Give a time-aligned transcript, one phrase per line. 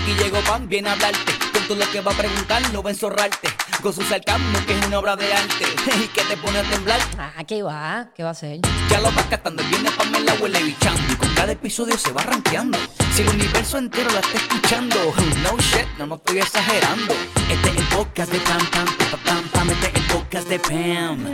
[0.00, 1.32] Aquí llegó Pan, viene a hablarte.
[1.52, 3.48] Con todo lo que va a preguntar, no va a enzorrarte.
[3.82, 5.66] Con su sarcasmo, que es una obra de arte.
[6.04, 7.00] Y que te pone a temblar.
[7.18, 8.08] Ah, ¿qué va?
[8.14, 8.60] ¿Qué va a hacer?
[8.88, 11.02] Ya lo vas captando, viene Pamela huele bichando.
[11.12, 12.78] Y con cada episodio se va rankeando.
[13.14, 14.96] Si el universo entero la está escuchando.
[15.42, 17.14] No shit, no, no estoy exagerando.
[17.50, 19.70] Este es el podcast de Pam Pam, pam, pam, pam.
[19.70, 21.26] Este es el podcast de Pam.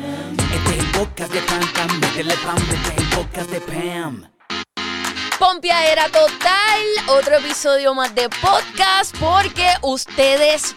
[0.55, 2.01] Este es el podcast de Pam Pam.
[2.01, 4.36] Métele Pam, este es el podcast de Pam.
[5.39, 10.74] Pompia era total, otro episodio más de podcast porque ustedes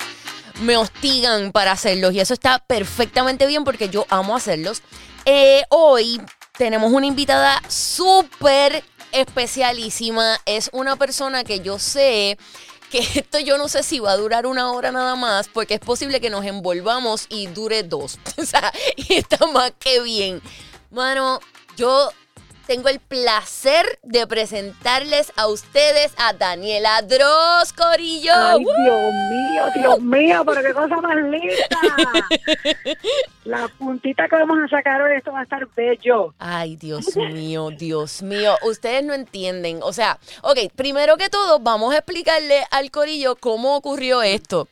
[0.61, 4.81] me hostigan para hacerlos y eso está perfectamente bien porque yo amo hacerlos.
[5.23, 6.21] Eh, hoy
[6.57, 12.37] tenemos una invitada súper especialísima, es una persona que yo sé
[12.91, 15.79] que esto yo no sé si va a durar una hora nada más, porque es
[15.79, 18.19] posible que nos envolvamos y dure dos.
[18.37, 20.41] O sea, y está más que bien.
[20.91, 21.39] Mano,
[21.77, 22.11] yo
[22.69, 28.31] tengo el placer de presentarles a ustedes a Daniela Dross, Corillo.
[28.31, 28.71] Ay, ¡Woo!
[28.83, 31.55] Dios mío, Dios mío, pero qué cosa más linda.
[33.45, 36.35] La puntita que vamos a sacar hoy, esto va a estar bello.
[36.37, 38.55] Ay, Dios mío, Dios mío.
[38.61, 39.79] Ustedes no entienden.
[39.81, 44.67] O sea, ok, primero que todo, vamos a explicarle al Corillo cómo ocurrió esto.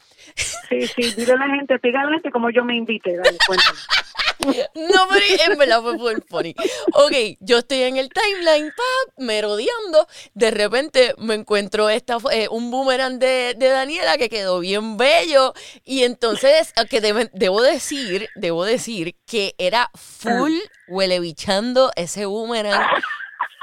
[0.70, 3.40] Sí, sí, dile a la gente, explícale a la gente como yo me invité, dale,
[3.48, 3.80] cuéntame.
[4.40, 6.56] No, pero en verdad fue full funny.
[6.94, 10.08] Ok, yo estoy en el timeline, pap, merodeando.
[10.34, 15.54] De repente me encuentro esta, eh, un boomerang de, Daniela que quedó bien bello.
[15.84, 20.54] Y entonces, que debo decir, debo decir que era full
[20.88, 22.88] huele bichando ese boomerang.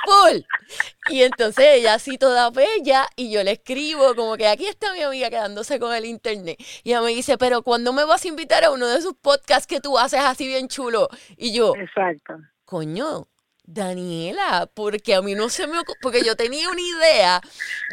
[0.05, 0.41] Full.
[1.11, 5.03] Y entonces ella así toda bella y yo le escribo como que aquí está mi
[5.03, 6.57] amiga quedándose con el internet.
[6.83, 9.67] Y ella me dice, pero ¿cuándo me vas a invitar a uno de esos podcasts
[9.67, 11.09] que tú haces así bien chulo?
[11.37, 12.35] Y yo, Exacto.
[12.65, 13.29] coño,
[13.65, 17.41] Daniela, porque a mí no se me ocurre, porque yo tenía una idea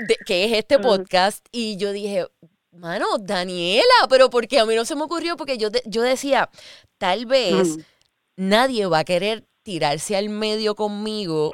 [0.08, 2.28] de que es este podcast y yo dije,
[2.72, 6.50] mano, Daniela, pero porque a mí no se me ocurrió, porque yo, de- yo decía,
[6.98, 7.82] tal vez Mm.
[8.38, 11.52] nadie va a querer tirarse al medio conmigo.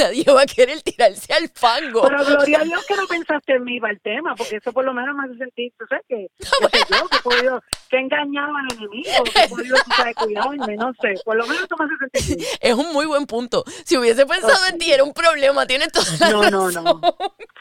[0.00, 2.02] Nadie va a querer tirarse al fango.
[2.02, 4.84] Pero gloria a Dios que no pensaste en mí para el tema, porque eso por
[4.84, 7.96] lo menos me hace sentir, tú sabes que, qué sé yo, que he podido, que
[7.96, 9.90] he engañado al enemigo, que he podido, tú
[10.24, 11.94] cuidarme, no sé, por lo menos eso me hace
[12.26, 12.46] sentir.
[12.60, 13.64] Es un muy buen punto.
[13.84, 15.66] Si hubiese pensado en ti, era un problema.
[15.66, 17.00] Tienes toda la No, no, no,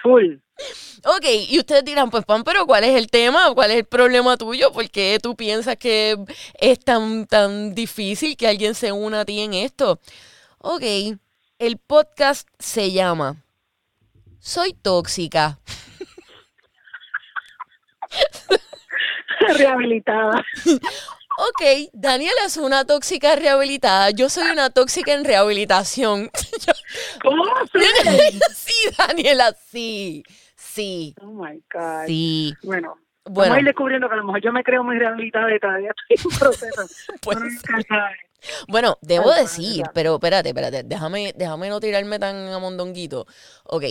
[0.01, 0.35] full.
[1.05, 3.53] Ok, y ustedes dirán, pues, Pan, pero ¿cuál es el tema?
[3.53, 4.71] ¿Cuál es el problema tuyo?
[4.71, 6.17] ¿Por qué tú piensas que
[6.59, 9.99] es tan, tan difícil que alguien se una a ti en esto?
[10.57, 10.83] Ok,
[11.59, 13.43] el podcast se llama
[14.39, 15.59] Soy tóxica.
[19.57, 20.43] Rehabilitada.
[21.37, 24.09] Ok, Daniela es una tóxica rehabilitada.
[24.11, 26.29] Yo soy una tóxica en rehabilitación.
[27.23, 27.79] ¿Cómo así?
[28.55, 30.23] sí, Daniela, sí.
[30.55, 32.05] Sí, Oh my God.
[32.07, 32.53] sí.
[32.63, 35.53] Bueno, Bueno, vamos a ir descubriendo que a lo mejor yo me creo muy rehabilitada
[35.53, 36.87] y todavía estoy en proceso.
[37.21, 37.37] Pues
[37.87, 38.28] sabe.
[38.67, 43.25] Bueno, debo Ay, decir, pero espérate, espérate, déjame, déjame no tirarme tan a mondonguito.
[43.65, 43.85] Ok,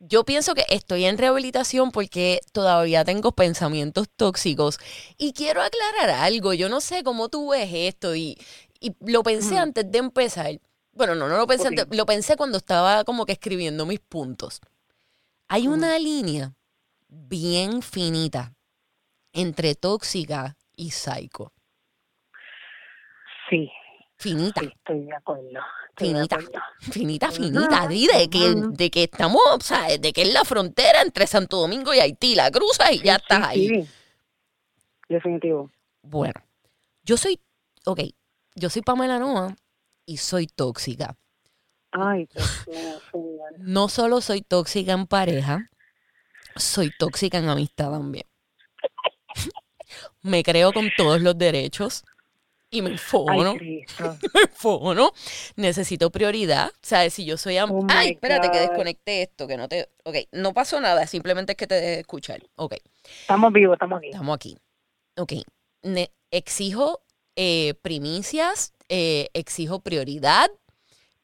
[0.00, 4.78] yo pienso que estoy en rehabilitación porque todavía tengo pensamientos tóxicos
[5.18, 6.52] y quiero aclarar algo.
[6.54, 8.38] Yo no sé cómo tú ves esto y,
[8.80, 9.62] y lo pensé Ujú.
[9.62, 10.60] antes de empezar.
[10.92, 14.60] Bueno, no, no lo pensé antes, lo pensé cuando estaba como que escribiendo mis puntos.
[15.48, 16.54] Hay una línea
[17.08, 18.54] bien finita
[19.32, 21.52] entre tóxica y psycho.
[23.48, 23.70] Sí,
[24.18, 24.60] Finita.
[24.60, 25.42] sí, estoy de acuerdo.
[25.90, 26.36] estoy de Finita.
[26.36, 26.60] acuerdo.
[26.80, 30.44] Finita, Ujú, finita, di de que, de que estamos, o sea, de que es la
[30.44, 33.68] frontera entre Santo Domingo y Haití, la cruzas y ya Sí, estás sí, ahí.
[33.68, 33.88] sí.
[35.08, 35.70] Definitivo.
[36.02, 36.34] Bueno,
[37.04, 37.40] yo soy,
[37.84, 38.00] ok,
[38.54, 39.54] yo soy Pamela Noa
[40.04, 41.16] y soy tóxica.
[41.92, 42.26] Ay,
[42.64, 43.02] señor.
[43.58, 45.70] No solo soy tóxica en pareja,
[46.56, 48.26] soy tóxica en amistad también.
[50.22, 52.04] me creo con todos los derechos
[52.70, 53.52] y me enfono.
[53.52, 54.18] Ay, Cristo.
[54.32, 55.12] teléfono,
[55.56, 56.68] necesito prioridad.
[56.68, 57.58] O sea, si yo soy...
[57.58, 59.88] Oh Ay, espérate que desconecté esto, que no te...
[60.04, 62.42] Ok, no pasó nada, simplemente es que te dejé escuchar.
[62.56, 62.74] Ok,
[63.20, 64.08] Estamos vivos, estamos aquí.
[64.08, 64.56] estamos aquí.
[65.16, 65.32] Ok,
[65.82, 67.02] ne- exijo
[67.36, 70.50] eh, primicias, eh, exijo prioridad,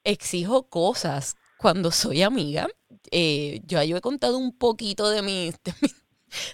[0.05, 2.69] exijo cosas cuando soy amiga.
[3.11, 5.55] Eh, yo, yo he contado un poquito de mis...
[5.63, 6.02] De mis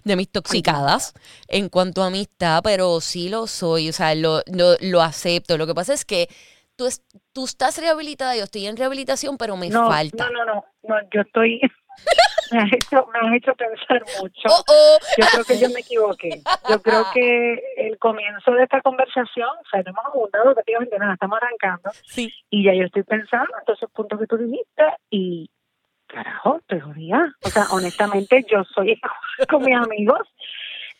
[0.04, 1.14] de mis toxicadas
[1.48, 5.56] en cuanto a amistad, pero sí lo soy, o sea, lo, lo, lo acepto.
[5.58, 6.28] Lo que pasa es que
[6.76, 7.02] tú, es-
[7.32, 10.30] tú estás rehabilitada, yo estoy en rehabilitación, pero me No, falta.
[10.30, 11.60] no, no, no, no, yo estoy...
[12.52, 14.48] me, has hecho, me has hecho pensar mucho.
[14.48, 14.98] Oh, oh.
[15.18, 16.42] Yo creo que yo me equivoqué.
[16.68, 21.14] Yo creo que el comienzo de esta conversación, o sea, no hemos abundado prácticamente nada,
[21.14, 22.32] estamos arrancando Sí.
[22.50, 25.50] y ya yo estoy pensando en todos esos puntos que tú dijiste y
[26.08, 27.32] carajo, te jodía.
[27.44, 29.00] O sea, honestamente, yo soy
[29.48, 30.20] con mis amigos.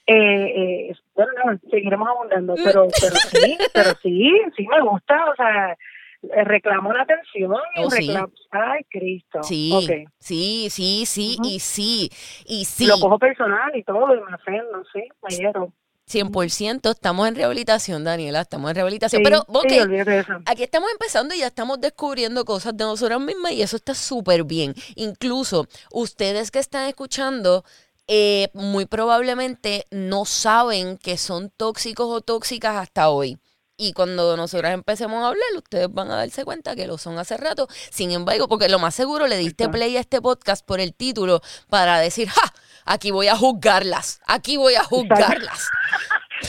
[0.07, 5.37] Eh, eh, bueno, no, seguiremos abundando, pero, pero sí, pero sí, sí me gusta, o
[5.37, 5.77] sea,
[6.23, 8.11] eh, reclamo la atención y Oh, sí.
[8.51, 9.43] ay, Cristo.
[9.43, 9.71] Sí,
[10.19, 12.11] sí, sí, sí, y sí,
[12.47, 12.87] y sí.
[12.87, 15.73] Lo cojo personal y todo, y me ofendo, sí, me hiero.
[16.09, 19.21] 100% estamos en rehabilitación, Daniela, estamos en rehabilitación.
[19.21, 23.53] Sí, Pero, ok, sí, aquí estamos empezando y ya estamos descubriendo cosas de nosotras mismas
[23.53, 24.75] y eso está súper bien.
[24.95, 27.65] Incluso ustedes que están escuchando,
[28.07, 33.39] eh, muy probablemente no saben que son tóxicos o tóxicas hasta hoy.
[33.81, 37.37] Y cuando nosotras empecemos a hablar, ustedes van a darse cuenta que lo son hace
[37.37, 37.69] rato.
[37.91, 41.41] Sin embargo, porque lo más seguro le diste play a este podcast por el título
[41.69, 42.53] para decir, ¡ja!
[42.89, 44.21] Aquí voy a juzgarlas.
[44.27, 45.71] Aquí voy a juzgarlas.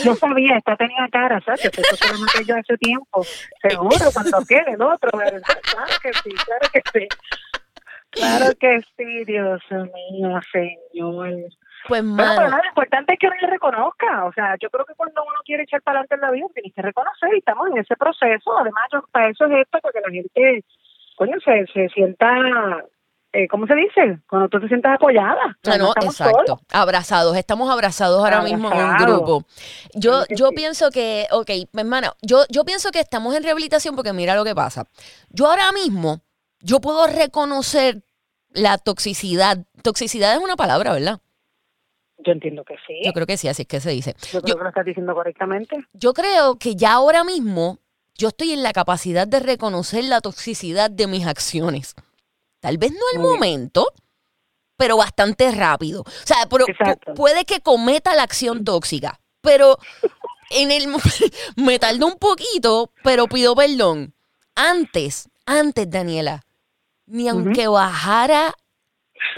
[0.06, 1.66] Yo sabía, esta tenía cara, ¿sabes?
[1.66, 3.26] Eso maté yo hace tiempo.
[3.62, 5.42] Seguro, cuando quede el otro, ¿verdad?
[5.42, 7.08] Claro que sí, claro que sí.
[8.12, 11.34] Claro que sí, Dios mío, Señor.
[11.88, 14.26] Pues, pero nada, lo importante es que uno le reconozca.
[14.26, 16.74] O sea, yo creo que cuando uno quiere echar para adelante en la vida, tienes
[16.74, 18.58] que reconocer y estamos en ese proceso.
[18.58, 20.64] Además, yo, para eso es esto, para que la gente,
[21.18, 22.84] coño, se, se sienta,
[23.32, 24.20] eh, ¿cómo se dice?
[24.28, 25.58] Cuando tú te sientas apoyada.
[25.66, 26.46] Ah, no, exacto.
[26.46, 26.60] solos.
[26.72, 29.46] Abrazados, estamos abrazados ahora mismo en un grupo.
[29.94, 30.56] Yo, yo sí.
[30.56, 34.56] pienso que, ok, hermana, yo, yo pienso que estamos en rehabilitación porque mira lo que
[34.56, 34.86] pasa.
[35.30, 36.22] Yo ahora mismo,
[36.62, 38.02] yo puedo reconocer
[38.52, 39.60] la toxicidad.
[39.84, 41.20] Toxicidad es una palabra, ¿verdad?
[42.26, 43.00] Yo entiendo que sí.
[43.06, 44.16] Yo creo que sí, así es que se dice.
[44.32, 45.78] Yo creo Yo, que lo estás diciendo correctamente.
[45.94, 47.78] yo creo que ya ahora mismo
[48.18, 51.96] yo estoy en la capacidad de reconocer la toxicidad de mis acciones.
[52.60, 53.94] Tal vez no al momento,
[54.76, 56.02] pero bastante rápido.
[56.02, 56.66] O sea, pero
[57.16, 59.78] puede que cometa la acción tóxica, pero
[60.50, 60.88] en el
[61.56, 64.14] me tardó un poquito, pero pido perdón.
[64.56, 66.44] Antes, antes, Daniela,
[67.06, 68.54] ni aunque bajara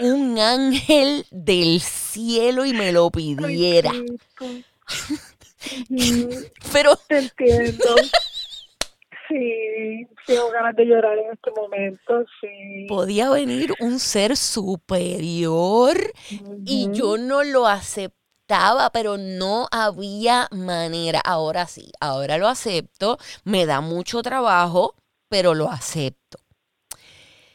[0.00, 3.90] un ángel del cielo y me lo pidiera.
[3.90, 4.64] Ay,
[6.72, 7.94] Pero Te entiendo.
[9.32, 12.86] Sí, tengo ganas de llorar en este momento, sí.
[12.88, 15.96] podía venir un ser superior
[16.66, 21.20] y yo no lo aceptaba, pero no había manera.
[21.24, 24.96] Ahora sí, ahora lo acepto, me da mucho trabajo,
[25.30, 26.38] pero lo acepto.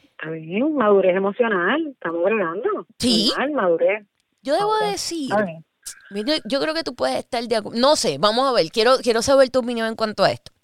[0.04, 2.88] Está bien, madurez emocional, estamos bregando.
[2.98, 3.32] Sí.
[3.54, 4.08] Madurez.
[4.42, 5.30] Yo debo decir,
[6.46, 7.80] yo creo que tú puedes estar de acuerdo.
[7.80, 10.57] No sé, vamos a ver, quiero, quiero saber tu opinión en cuanto a esto.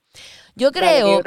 [0.56, 1.22] Yo creo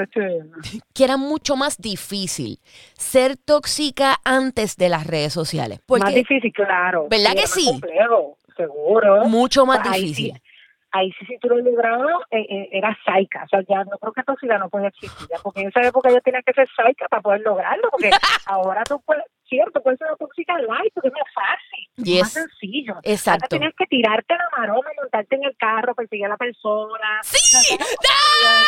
[0.95, 2.61] que era mucho más difícil
[2.95, 5.81] ser tóxica antes de las redes sociales.
[5.89, 7.09] Más difícil, claro.
[7.11, 7.67] ¿Verdad que sí?
[7.67, 9.25] complejo, seguro.
[9.27, 10.33] mucho más Ahí difícil.
[10.35, 10.41] sí,
[10.97, 13.45] ahí sí, si tú lo lograbas, eh, eh, era saica.
[13.45, 15.29] O sea, ya no creo que toxicidad no puede existir.
[15.31, 17.89] ya, porque en esa época yo tenía que ser saica para poder lograrlo.
[17.91, 18.11] Porque
[18.47, 21.89] ahora tú puedes, cierto, puedes ser una tóxica light porque es más fácil.
[21.99, 22.21] Es Yes.
[22.23, 22.95] más sencillo.
[23.03, 23.45] Exacto.
[23.45, 27.21] Antes tenías que tirarte la maroma, montarte en el carro, perseguir a la persona.
[27.23, 27.77] ¡Sí!
[27.79, 27.85] No.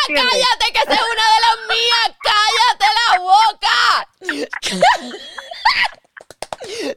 [0.07, 2.17] ¡Cállate que esa es una de las mías!
[2.23, 3.77] ¡Cállate la boca!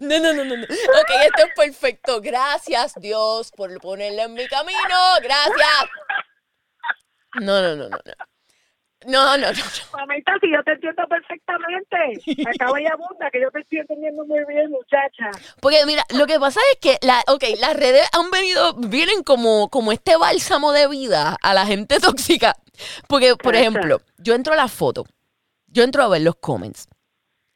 [0.01, 0.65] No, no, no, no, no.
[0.65, 2.21] Ok, esto es perfecto.
[2.21, 4.79] Gracias, Dios, por ponerla en mi camino.
[5.23, 5.91] Gracias.
[7.41, 8.15] No, no, no, no, no.
[9.07, 9.53] No, no, no.
[9.53, 9.99] no.
[9.99, 12.49] Mamita, si yo te entiendo perfectamente.
[12.55, 15.31] Acaba y abunda, que yo te estoy entendiendo muy bien, muchacha.
[15.61, 19.69] Porque mira, lo que pasa es que la, okay, las redes han venido, vienen como,
[19.71, 22.57] como este bálsamo de vida a la gente tóxica.
[23.09, 25.05] Porque, por ejemplo, yo entro a la foto,
[25.67, 26.89] yo entro a ver los comments.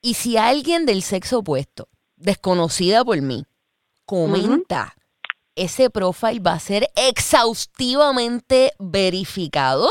[0.02, 3.44] Y si alguien del sexo opuesto, desconocida por mí,
[4.04, 4.94] comenta,
[5.54, 9.90] ese profile va a ser exhaustivamente verificado.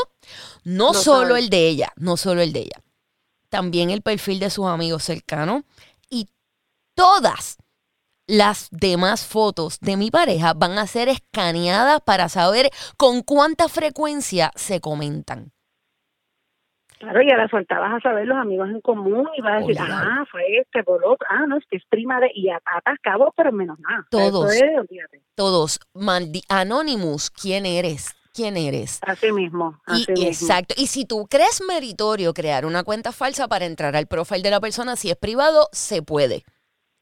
[0.64, 2.82] No Lo solo el de ella, no solo el de ella.
[3.48, 5.64] También el perfil de sus amigos cercanos.
[6.08, 6.28] Y
[6.94, 7.58] todas
[8.26, 14.52] las demás fotos de mi pareja van a ser escaneadas para saber con cuánta frecuencia
[14.56, 15.52] se comentan.
[16.98, 19.76] Claro, y a la soltabas a saber los amigos en común y vas a decir,
[19.80, 23.34] ah, fue este, por otro, ah, no, es que es prima de, y atas cabos,
[23.36, 24.06] pero menos nada.
[24.10, 24.52] Todos.
[24.54, 24.62] Es.
[25.34, 25.78] Todos,
[26.48, 28.14] Anonymous, ¿quién eres?
[28.32, 29.00] ¿Quién eres?
[29.06, 30.26] Así mismo, Y, así mismo.
[30.26, 30.74] exacto.
[30.76, 34.60] Y si tú crees meritorio crear una cuenta falsa para entrar al profile de la
[34.60, 36.44] persona, si es privado, se puede.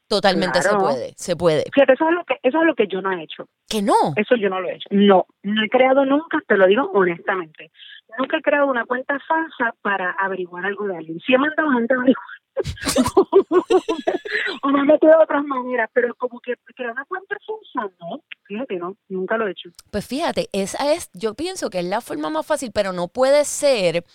[0.07, 0.77] Totalmente Claro.
[0.79, 1.63] se puede, se puede.
[1.73, 3.47] Fíjate, eso es lo que eso es lo que yo no he hecho.
[3.67, 3.93] Que no.
[4.15, 4.87] Eso yo no lo he hecho.
[4.91, 7.71] No, no he creado nunca, te lo digo honestamente.
[8.17, 11.19] Nunca he creado una cuenta falsa para averiguar algo de alguien.
[11.19, 12.25] Sí he mandado gente a averiguar.
[14.63, 18.21] o me he metido de otras maneras, pero como que crear una cuenta falsa, no.
[18.43, 19.69] Fíjate, no, nunca lo he hecho.
[19.91, 23.43] Pues fíjate, esa es, yo pienso que es la forma más fácil, pero no puede
[23.43, 24.05] ser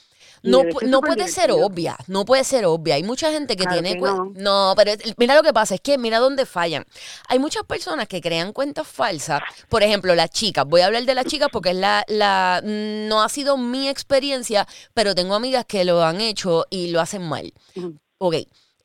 [0.42, 2.94] No, no puede ser obvia, no puede ser obvia.
[2.94, 3.96] Hay mucha gente que Claro tiene...
[3.96, 4.32] que no.
[4.34, 6.84] no, pero mira lo que pasa, es que mira dónde fallan.
[7.28, 9.42] Hay muchas personas que crean cuentas falsas.
[9.68, 10.64] Por ejemplo, las chicas.
[10.66, 12.62] Voy a hablar de las chicas porque es la, la...
[12.64, 17.22] No ha sido mi experiencia, pero tengo amigas que lo han hecho y lo hacen
[17.22, 17.52] mal.
[17.76, 17.98] Ujú.
[18.18, 18.34] Ok,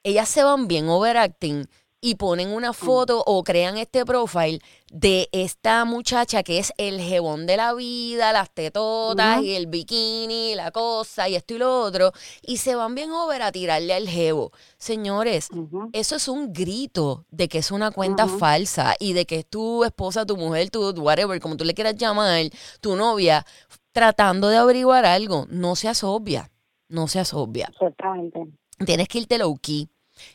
[0.03, 1.67] ellas se van bien overacting
[2.05, 4.59] y ponen una foto o crean este profile
[4.91, 10.53] de esta muchacha que es el jebón de la vida, las tetotas y el bikini,
[10.53, 12.11] la cosa y esto y lo otro,
[12.43, 14.51] y se van bien over a tirarle al jebo.
[14.77, 15.49] Señores,
[15.93, 19.83] eso es un grito de que es una cuenta falsa y de que es tu
[19.83, 22.43] esposa, tu mujer, tu whatever, como tú le quieras llamar,
[22.81, 23.43] tu novia,
[23.93, 25.47] tratando de averiguar algo.
[25.49, 26.51] No seas obvia,
[26.87, 28.45] no seas obvia Exactamente.
[28.85, 29.89] tienes que irte low key.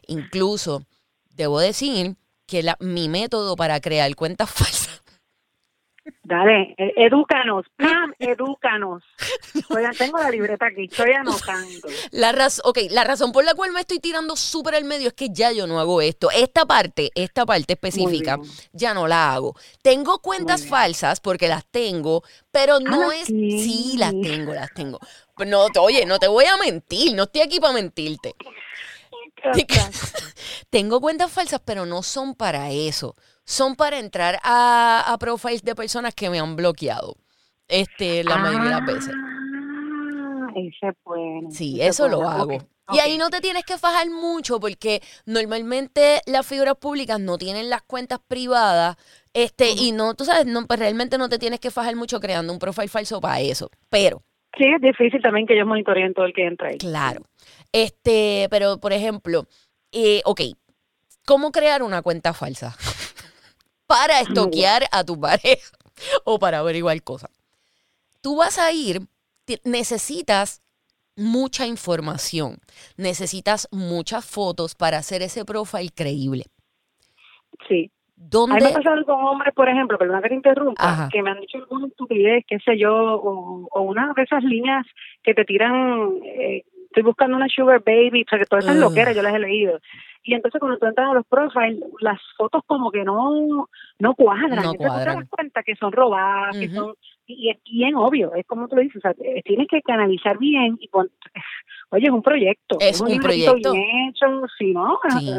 [0.08, 0.82] Incluso,
[1.44, 2.16] debo decir
[2.46, 5.02] que la- mi método para crear cuentas falsas.
[6.22, 9.02] Dale, e- edúcanos, Pam, edúcanos.
[9.68, 11.88] Oigan, tengo la libreta aquí, estoy anotando.
[12.10, 15.14] La, raz ok, la razón por la cual me estoy tirando súper al medio es
[15.14, 16.30] que ya yo no hago esto.
[16.30, 18.38] Esta parte, esta parte específica,
[18.72, 19.54] ya no la hago.
[19.82, 23.26] Tengo cuentas falsas porque las tengo, pero no las es.
[23.26, 24.30] Sí, las tienes.
[24.30, 24.98] tengo, las tengo.
[25.46, 28.34] No, oye, no te voy a mentir, no estoy aquí para mentirte.
[30.70, 33.16] Tengo cuentas falsas, pero no son para eso.
[33.44, 37.16] Son para entrar a, a profiles de personas que me han bloqueado.
[37.68, 39.14] Este, la mayoría de las veces.
[39.16, 41.50] Ah, ese es bueno.
[41.50, 42.58] Sí, eso lo hago.
[42.92, 47.70] Y ahí no te tienes que fajar mucho porque normalmente las figuras públicas no tienen
[47.70, 48.96] las cuentas privadas.
[49.32, 52.52] Este, y no, tú sabes, no, pues realmente no te tienes que fajar mucho creando
[52.52, 53.70] un profile falso para eso.
[53.88, 54.24] Pero,
[54.58, 56.78] Sí, es difícil también que ellos monitoreen todo el que entra ahí.
[56.78, 57.22] Claro.
[57.72, 59.46] Este, pero por ejemplo,
[59.92, 60.40] eh, ok,
[61.24, 62.76] ¿cómo crear una cuenta falsa?
[63.90, 65.72] para estoquear a tu pareja
[66.24, 67.30] o para averiguar cosas.
[68.22, 69.00] Tú vas a ir,
[69.64, 70.62] necesitas
[71.16, 72.58] mucha información,
[72.96, 76.44] necesitas muchas fotos para hacer ese profile creíble.
[77.68, 77.90] Sí.
[78.16, 78.66] A mí me ¿Dónde?
[78.66, 81.08] ha pasado con hombres, por ejemplo, perdona que te interrumpa, Ajá.
[81.10, 84.86] que me han dicho alguna estupidez, qué sé yo, o, o una de esas líneas
[85.22, 88.82] que te tiran, eh, estoy buscando una sugar baby, o sea, que todas esas Ugh.
[88.82, 89.78] loqueras yo las he leído.
[90.22, 93.68] Y entonces cuando tú entras a los profiles, las fotos como que no
[93.98, 94.50] no cuadran.
[94.50, 95.16] No Entonces tú te cuadran.
[95.20, 96.94] das cuenta que son robadas, que son
[97.26, 100.36] y es bien obvio, es como tú lo dices, o sea, eh, tienes que canalizar
[100.36, 101.10] bien y pon-
[101.90, 103.72] oye, es un proyecto, Es un proyecto.
[103.72, 104.26] bien hecho,
[104.58, 105.32] si no, Sí.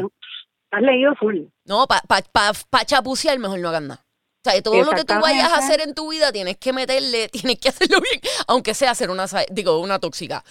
[0.70, 1.42] has leído full.
[1.66, 4.00] No, para pa, pa, pa chapucear mejor no hagan nada.
[4.44, 7.28] O sea, todo lo que tú vayas a hacer en tu vida tienes que meterle,
[7.32, 10.42] tienes que hacerlo bien, aunque sea hacer una, digo, una tóxica.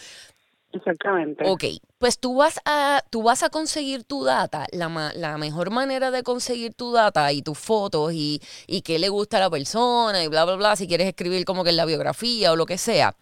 [0.74, 1.44] Exactamente.
[1.50, 1.64] Ok,
[1.98, 6.12] pues tú vas a, tú vas a conseguir tu data, la, ma- la mejor manera
[6.12, 10.24] de conseguir tu data y tus fotos y, y qué le gusta a la persona
[10.24, 12.78] y bla, bla, bla, si quieres escribir como que en la biografía o lo que
[12.78, 13.16] sea,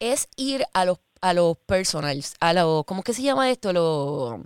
[0.00, 3.72] es ir a los, a los personals, a los, ¿cómo que se llama esto?
[3.72, 4.40] Los,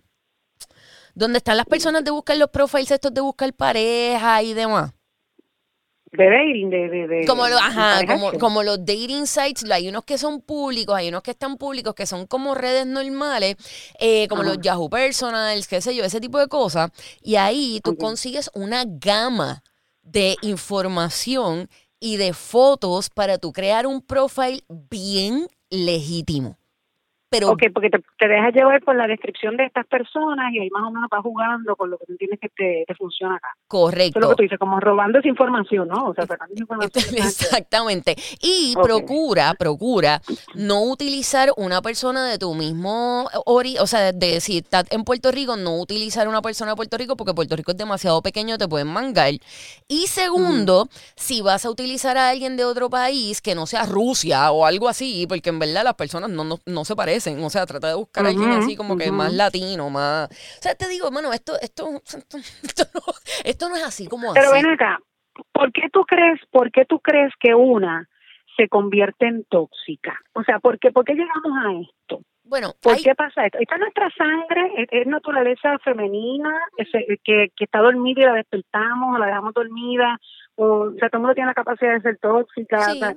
[1.15, 4.93] donde están las personas de buscar los profiles estos de buscar pareja y demás.
[6.17, 6.89] De dating, de...
[6.89, 10.95] de, de Como, lo, ajá, como, como los dating sites, hay unos que son públicos,
[10.95, 13.57] hay unos que están públicos, que son como redes normales,
[13.99, 14.51] eh, como Ajá.
[14.51, 16.91] los Yahoo Personals, qué sé yo, ese tipo de cosas.
[17.21, 19.63] Y ahí tú consigues una gama
[20.03, 21.69] de información
[21.99, 26.59] y de fotos para tú crear un profile bien legítimo.
[27.35, 30.71] Pero Ok, porque te, te dejas llevar por la descripción de estas personas y ahí
[30.71, 33.49] más o menos vas jugando con lo que tú entiendes que te, te funciona acá.
[33.57, 34.19] Eso correcto.
[34.19, 36.07] es lo que tú dices, como robando esa información, ¿no?
[36.07, 37.05] O sea, sacando esa información.
[37.17, 38.15] Exactamente.
[38.41, 40.21] Y procura, procura
[40.55, 45.33] no utilizar una persona de tu mismo ori, o sea, de si estás en Puerto
[45.33, 48.69] Rico, no utilizar una persona de Puerto Rico porque Puerto Rico es demasiado pequeño, te
[48.69, 49.33] pueden mangar.
[49.89, 54.51] Y segundo, si vas a utilizar a alguien de otro país que no sea Rusia
[54.53, 57.67] o algo así, porque en verdad las personas no, no, no se parecen, o sea,
[57.67, 60.29] trata de buscar a alguien así como que más latino, más...
[60.31, 63.01] O sea, te digo, hermano, esto, esto, esto, esto no,
[63.45, 64.63] esto no es así como Pero así.
[64.63, 64.99] ven acá,
[65.53, 68.09] ¿por qué tú crees, por qué tú crees que una
[68.57, 70.19] se convierte en tóxica?
[70.35, 72.23] O sea, ¿por qué, por qué llegamos a esto?
[72.47, 73.59] Bueno, ¿Por hay- qué pasa esto?
[73.59, 78.25] Esta es nuestra sangre, es, es naturaleza femenina, es, eh, que, que está dormida y
[78.25, 80.19] la despertamos, o la dejamos dormida,
[80.57, 82.81] o, o sea, todo el mundo tiene la capacidad de ser tóxica.
[82.83, 82.99] Sí.
[82.99, 83.17] o sea,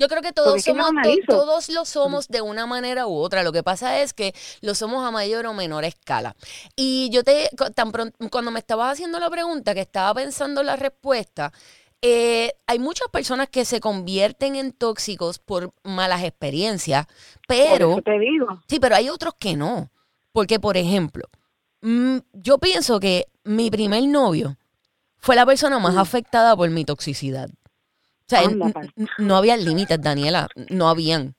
[0.00, 0.86] Yo creo que todos somos,
[1.26, 3.42] to- todos lo somos de una manera u otra.
[3.42, 6.34] Lo que pasa es que lo somos a mayor o menor escala.
[6.74, 10.76] Y yo te, tan pronto, cuando me estabas haciendo la pregunta, que estaba pensando la
[10.76, 11.52] respuesta,
[12.02, 17.14] eh, hay muchas personas que se convierten en tóxicos por malas experiencias, por
[17.46, 18.62] pero eso te digo.
[18.68, 19.90] sí, pero hay otros que no.
[20.32, 21.24] Porque, por ejemplo,
[21.82, 24.56] mm, yo pienso que mi primer novio
[25.18, 25.98] fue la persona más Mm.
[25.98, 27.50] afectada por mi toxicidad.
[28.30, 28.72] O sea, Anda,
[29.18, 31.34] no había límites, Daniela, no habían.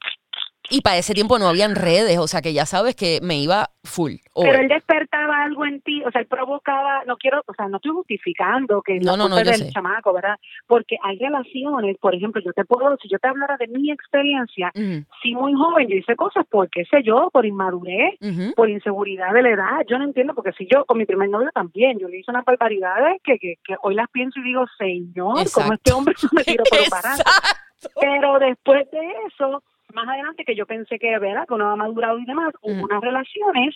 [0.72, 3.70] Y para ese tiempo no habían redes, o sea que ya sabes que me iba
[3.84, 4.14] full.
[4.34, 7.76] Pero él despertaba algo en ti, o sea, él provocaba, no quiero, o sea, no
[7.78, 9.70] estoy justificando que No, no, no, del sé.
[9.72, 10.38] chamaco, ¿verdad?
[10.68, 14.72] Porque hay relaciones, por ejemplo, yo te puedo, si yo te hablara de mi experiencia,
[14.74, 18.18] Ujú, sí muy joven, yo hice cosas por, qué sé yo, por inmadurez,
[18.56, 21.50] por inseguridad de la edad, yo no entiendo, porque si yo, con mi primer novio
[21.54, 25.40] también, yo le hice unas barbaridades que, que, que hoy las pienso y digo, señor,
[25.42, 25.62] Exacto.
[25.62, 26.80] ¿cómo este hombre no me tiró por.
[28.00, 29.64] Pero después de eso,
[29.94, 31.48] más adelante que yo pensé que, ¿verdad?
[31.48, 32.86] Que uno ha madurado y demás, hubo Ujú.
[32.86, 33.76] unas relaciones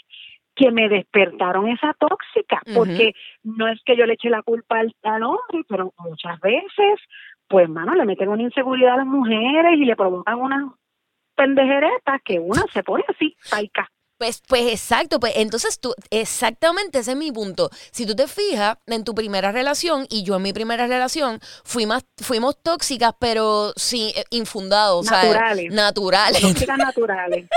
[0.55, 4.95] que me despertaron esa tóxica, porque no es que yo le eche la culpa al,
[5.03, 6.99] al hombre, pero muchas veces,
[7.47, 10.71] pues, mano, le meten una inseguridad a las mujeres y le provocan unas
[11.35, 13.91] pendejeretas que una se pone así, paica.
[14.17, 17.69] Pues, pues exacto, pues entonces tú, exactamente ese es mi punto.
[17.91, 22.03] Si tú te fijas en tu primera relación y yo en mi primera relación, fuimos,
[22.21, 25.73] fuimos tóxicas, pero sí, eh, infundados, Naturales.
[25.73, 26.41] naturales.
[26.41, 27.45] Tóxicas naturales.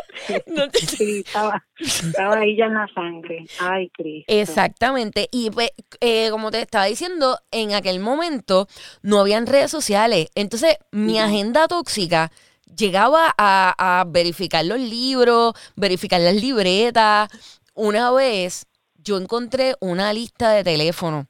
[0.88, 3.44] Sí, estaba, estaba ahí ya en la sangre.
[3.60, 4.24] Ay, Cristo.
[4.26, 5.28] Exactamente.
[5.30, 8.66] Y pues, eh, como te estaba diciendo, en aquel momento
[9.02, 10.28] no habían redes sociales.
[10.34, 12.32] Entonces, mi agenda tóxica
[12.78, 17.28] llegaba a, a verificar los libros, verificar las libretas.
[17.74, 18.66] Una vez
[18.96, 21.26] yo encontré una lista de teléfono.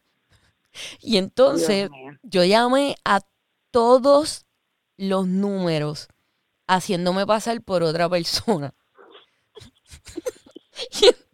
[1.00, 1.90] Y entonces
[2.23, 3.21] yo llamé a
[3.71, 4.47] todos
[4.97, 6.09] los números
[6.67, 8.75] haciéndome pasar por otra persona.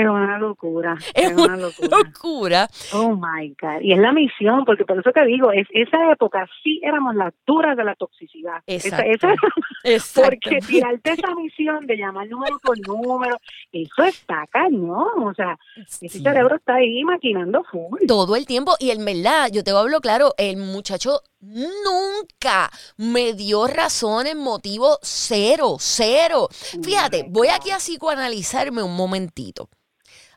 [0.00, 0.96] Es una locura.
[1.14, 1.88] Es Es, una locura.
[1.98, 2.68] Locura.
[2.92, 3.80] Oh my God.
[3.82, 7.32] Y es la misión, porque por eso te digo, es esa época sí éramos las
[7.46, 8.62] duras de la toxicidad.
[8.66, 9.04] Exacto.
[9.06, 9.34] esa-
[10.22, 10.66] porque Exacto.
[10.66, 13.36] tirarte esa misión de llamar número por número,
[13.72, 15.22] eso está cañón.
[15.24, 16.22] O sea, ese Sí.
[16.22, 18.00] cerebro está ahí maquinando full.
[18.06, 18.72] todo el tiempo.
[18.78, 25.76] Y en verdad, yo te hablo claro, el muchacho nunca me dio razones, motivo cero,
[25.78, 26.48] cero.
[26.82, 29.68] Fíjate, my voy aquí a psicoanalizarme un momentito.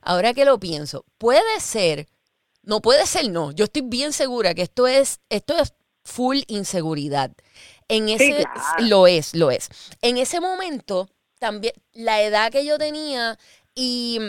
[0.02, 2.08] Ahora que lo pienso, puede ser,
[2.64, 3.52] no puede ser, no.
[3.52, 7.32] Yo estoy bien segura que esto es, esto es full inseguridad.
[7.88, 8.86] En ese, claro.
[8.88, 9.70] lo es, lo es.
[10.02, 13.38] En ese momento, también, la edad que yo tenía
[13.74, 14.20] y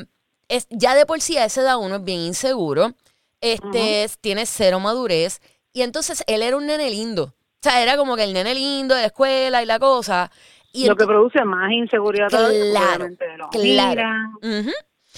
[0.49, 2.93] es, ya de por sí a esa edad uno es bien inseguro,
[3.41, 5.41] este, tiene cero madurez,
[5.73, 7.25] y entonces él era un nene lindo.
[7.25, 10.31] O sea, era como que el nene lindo de la escuela y la cosa.
[10.73, 14.03] Y Lo que produce más inseguridad todavía, Claro, lo claro.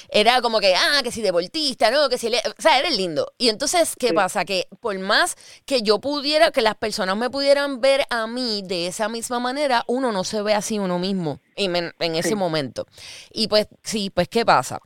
[0.08, 2.08] Era como que, ah, que si deportista, ¿no?
[2.08, 2.28] Que si...
[2.30, 3.32] le- O sea, eres lindo.
[3.38, 4.14] Y entonces, ¿qué Sí.
[4.14, 4.44] pasa?
[4.44, 8.86] Que por más que yo pudiera, que las personas me pudieran ver a mí de
[8.86, 12.34] esa misma manera, uno no se ve así uno mismo en, en- en ese Sí.
[12.34, 12.86] momento.
[13.30, 14.80] Y pues, sí, pues, ¿qué pasa?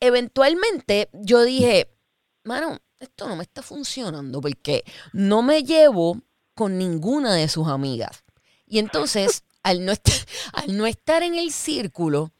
[0.00, 1.88] Eventualmente yo dije,
[2.44, 6.20] mano, esto no me está funcionando porque no me llevo
[6.54, 8.24] con ninguna de sus amigas.
[8.66, 10.08] Y entonces, al no, est-
[10.52, 12.32] al no estar en el círculo,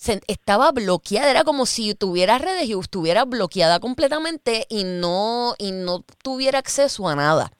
[0.00, 5.72] se- estaba bloqueada, era como si tuviera redes y estuviera bloqueada completamente y no, y
[5.72, 7.50] no tuviera acceso a nada.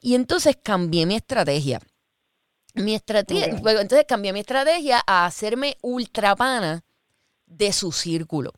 [0.00, 1.80] Y entonces cambié mi estrategia.
[2.74, 3.62] Mi estrategia, Ok.
[3.62, 6.84] bueno, entonces cambié mi estrategia a hacerme ultra pana
[7.46, 8.52] de su círculo.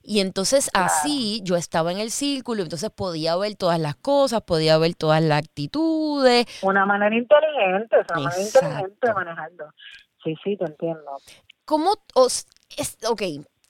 [0.00, 4.78] Y entonces así yo estaba en el círculo, entonces podía ver todas las cosas, podía
[4.78, 6.46] ver todas las actitudes.
[6.62, 9.72] Una manera inteligente, una manera inteligente de manejarlo.
[10.22, 11.18] Sí, sí, te entiendo.
[11.66, 12.46] ¿Cómo os,
[12.78, 13.22] es, ok,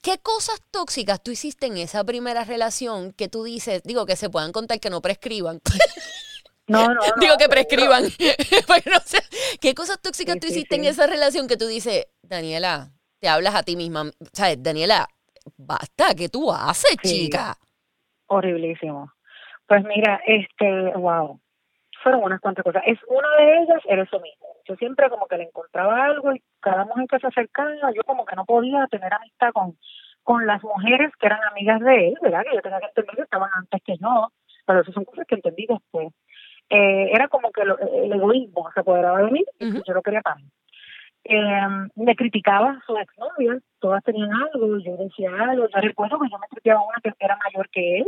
[0.03, 4.29] qué cosas tóxicas tú hiciste en esa primera relación que tú dices, digo que se
[4.29, 5.59] puedan contar que no prescriban?
[6.69, 7.01] No, no, no.
[7.21, 8.03] digo que prescriban.
[8.67, 9.19] Porque no sé,
[9.61, 13.29] ¿Qué cosas tóxicas Sí, tú sí, hiciste en esa relación que tú dices, Daniela, te
[13.29, 14.61] hablas a ti misma, ¿sabes?
[14.61, 15.07] Daniela,
[15.55, 17.55] basta, ¿qué tú haces, chica?
[18.27, 19.13] Horriblísimo.
[19.65, 21.39] Pues mira, este, wow,
[22.03, 22.83] fueron unas cuantas cosas.
[22.85, 24.46] Es una de ellas era eso mismo.
[24.67, 28.25] Yo siempre como que le encontraba algo y cada mujer que se acercaba, yo como
[28.25, 29.77] que no podía tener amistad con,
[30.23, 32.43] con las mujeres que eran amigas de él, ¿verdad?
[32.49, 34.31] Que yo tenía que entender que estaban antes que yo,
[34.65, 36.09] pero esas son cosas que entendí después.
[36.69, 39.45] Eh, era como que lo- el egoísmo se apoderaba de mí
[39.79, 40.49] y yo lo quería para mí.
[41.23, 46.29] Eh, me criticaba a su exnovia, todas tenían algo, yo decía algo, yo recuerdo que
[46.29, 48.07] yo me criticaba a una que era mayor que él,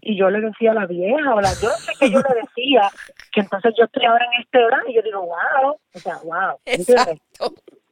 [0.00, 2.40] Y yo le decía a la vieja, o la, yo no sé qué yo le
[2.40, 2.90] decía,
[3.32, 6.58] que entonces yo estoy ahora en este hora y yo digo, wow, o sea, wow.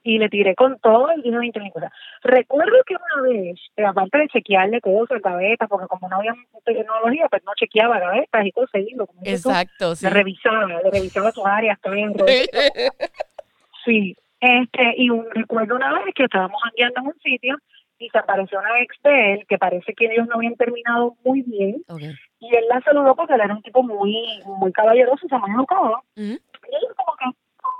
[0.03, 1.93] Y le tiré con todo y dije 20 mil cosas.
[2.23, 7.27] Recuerdo que una vez, eh, aparte de chequearle cosas, gavetas, porque como no había tecnología,
[7.29, 10.07] pues no chequeaba gavetas y cosas, y lo como tú, Exacto, sí.
[10.07, 12.15] le revisaba, le revisaba sus áreas, también,
[13.85, 17.59] Sí, este, y un, recuerdo una vez que estábamos andando en un sitio
[17.99, 21.43] y se apareció una ex de él que parece que ellos no habían terminado muy
[21.43, 21.83] bien
[22.41, 26.03] y él la saludó porque él era un tipo muy muy caballeroso, se muy educado
[26.15, 27.39] y ella como que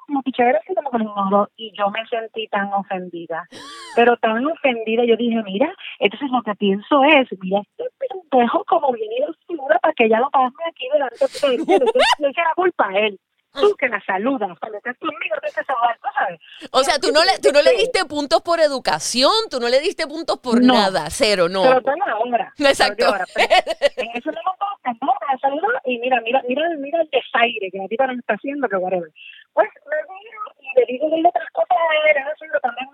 [0.09, 1.49] como pichadera, así como que lo ignoró.
[1.57, 3.47] Y yo me sentí tan ofendida.
[3.95, 8.93] Pero tan ofendida, yo dije, mira, entonces lo que pienso es, mira, este pendejo como
[8.93, 11.85] viene y lo saluda para que ella lo pase aquí delante de él.
[12.19, 13.21] Le la culpa a él.
[13.53, 16.41] Tú que la saludas, cuando estás conmigo, saludar, ¿tú sabes?
[16.71, 19.81] O sea, tú no le, tú no le diste puntos por educación, tú no le
[19.81, 20.75] diste puntos por No.
[20.75, 21.63] nada, cero, no.
[21.63, 22.53] Pero toda la hora.
[22.59, 23.07] Exacto.
[23.35, 23.49] Pues,
[23.97, 24.67] en ese momento,
[25.03, 28.35] no, la saludo y mira, mira, mira, mira el desaire que la tipa nos está
[28.35, 29.11] haciendo, que whatever.
[29.55, 32.89] Pues me digo y le digo de otras cosas a él, haciendo también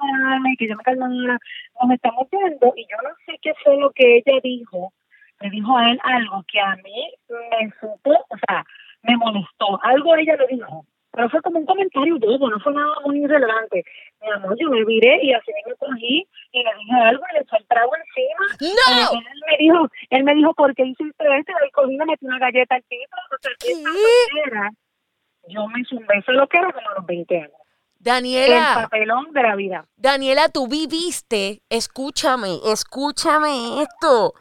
[0.53, 1.39] y que yo me calmara,
[1.83, 4.93] nos estamos viendo y yo no sé qué fue lo que ella dijo,
[5.41, 8.65] le dijo a él algo que a mí me supo, o sea,
[9.05, 10.85] me molestó, algo ella le dijo.
[11.13, 13.85] Pero fue como un comentario bobo, no fue nada muy irrelevante.
[14.21, 17.41] Mi amor, yo me viré y así me cogí y le dije algo y le
[17.43, 18.75] eché el trago encima.
[18.75, 19.19] ¡No!
[19.21, 21.53] Él me dijo, él me dijo, ¿por qué hiciste esto?
[21.69, 23.17] Y cogí y le metí una galleta al tipo.
[23.31, 24.71] O sea,
[25.47, 27.53] yo me zumbé, eso es lo que era como a los 20 años.
[27.53, 29.87] El Daniela, papelón de la vida.
[29.97, 34.35] Daniela, tú viviste, escúchame, escúchame esto.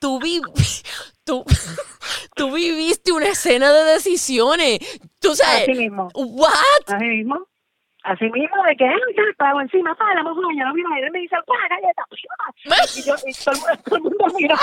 [0.00, 0.40] Tú, vi,
[1.28, 1.44] tú,
[2.34, 4.78] tú viviste una escena de decisiones.
[5.20, 6.08] Tú sabes, Así mismo.
[6.14, 6.50] ¿what?
[6.86, 7.46] Así mismo.
[8.04, 10.64] Así mismo, de que él el encima, para la mujer, yo
[10.96, 12.04] y él me dice, ¡guau, galleta!
[12.96, 14.62] Y yo, y todo, el mundo- todo el mundo mirando.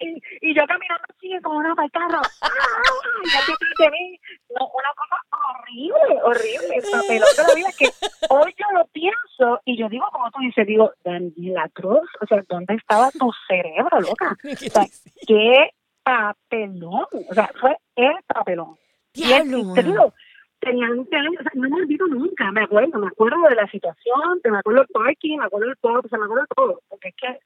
[0.00, 0.08] Y,
[0.42, 2.22] y yo caminando así, como una para el carro.
[2.42, 2.82] ¡Ah, ah!
[3.24, 4.20] Y de mí.
[4.58, 5.16] No, una cosa
[5.48, 6.76] horrible, horrible.
[6.76, 7.88] El papelón de la vida que
[8.30, 12.42] hoy yo lo pienso y yo digo, como tú dices, digo, Daniela Cruz, o sea,
[12.48, 14.36] ¿dónde estaba tu cerebro, loca?
[14.44, 14.84] O sea,
[15.26, 15.70] qué
[16.06, 17.06] papelón.
[17.28, 18.76] O sea, fue el papelón.
[19.12, 20.14] Diablo, Y digo,
[20.60, 23.66] tenía 20 años, o sea, no me olvido nunca, me acuerdo, me acuerdo de la
[23.70, 26.54] situación, te me acuerdo del parking, me acuerdo del todo, o sea, me acuerdo de
[26.54, 27.38] todo, porque es que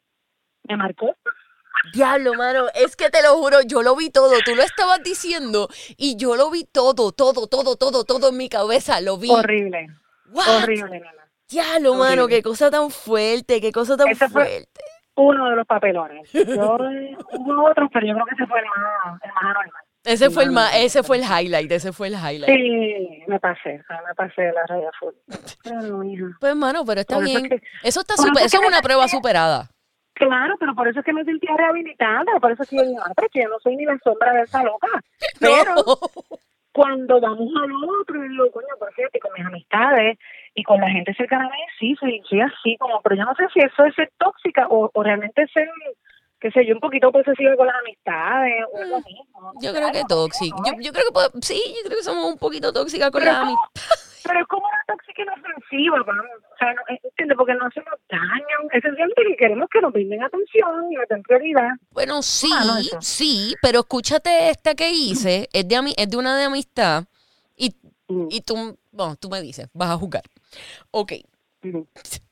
[0.69, 1.15] me marcó.
[1.95, 5.69] Diablo, mano, es que te lo juro, yo lo vi todo, tú lo estabas diciendo
[5.97, 9.31] y yo lo vi todo, todo, todo, todo, todo en mi cabeza, lo vi.
[9.31, 9.87] Horrible,
[10.33, 10.65] What?
[10.65, 11.13] horrible, nena.
[11.49, 14.81] Diablo, mano, qué cosa tan fuerte, qué cosa tan fue- fuerte.
[15.23, 16.31] Uno de los papelones.
[16.33, 19.77] Yo eh, hubo otros, pero yo creo que ese fue el más, el más anónimo.
[20.03, 22.47] Ese fue el ma- ese fue el highlight, ese fue el highlight.
[22.51, 25.13] Sí, me pasé, me pasé de la raya full.
[25.63, 26.25] Pero hija.
[26.41, 27.53] Pues, mano, pero está Por eso bien.
[27.53, 29.69] es que- Eso está super, eso es una prueba sentía- superada.
[30.15, 33.01] Claro, pero por eso es que me sentía rehabilitada, por eso es que yo digo,
[33.05, 34.89] ah, pero es que yo no soy ni la sombra de esa loca.
[35.41, 35.85] Pero No.
[36.73, 40.19] cuando vamos al otro, y digo, coño, por cierto, y con mis amistades
[40.55, 43.35] y con la gente cercana a mí, sí, soy, soy así, como, pero yo no
[43.37, 45.69] sé si eso es ser tóxica o, o realmente ser,
[46.41, 49.53] qué sé yo, un poquito posesiva con las amistades o lo mismo.
[49.63, 50.03] Yo creo que.
[50.03, 50.27] ¿no?
[50.67, 53.33] Yo, yo creo que puede- sí, yo creo que somos un poquito tóxicas con pero,
[53.33, 53.95] la es como, amistad.
[54.25, 56.27] pero es como una tóxica inofensiva, vamos.
[56.53, 57.37] O sea, no, ¿entiendes?
[57.39, 58.69] Porque no hacemos daño.
[58.73, 61.71] Esencialmente que queremos que nos brinden atención y nos den prioridad.
[61.91, 66.37] Bueno, sí, Ah, no, sí, pero escúchate esta que hice, es de, es de una
[66.37, 67.05] de amistad
[67.57, 67.75] y,
[68.13, 70.25] Mm, y tú, bueno, tú me dices, vas a jugar.
[70.91, 71.13] Ok,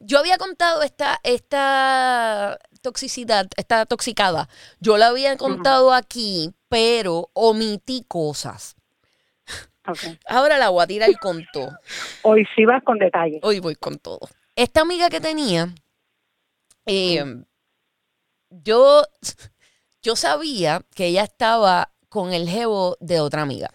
[0.01, 4.49] yo había contado esta, esta toxicidad, esta toxicada,
[4.81, 8.77] yo la había contado aquí, pero omití cosas.
[9.87, 9.99] Ok.
[10.27, 11.79] Ahora la voy a tirar con todo.
[12.23, 13.41] Hoy sí vas con detalles.
[13.43, 14.21] Hoy voy con todo.
[14.55, 15.75] Esta amiga que tenía,
[16.87, 17.43] eh,
[18.51, 19.03] yo,
[20.03, 23.71] yo sabía que ella estaba con el jevo de otra amiga.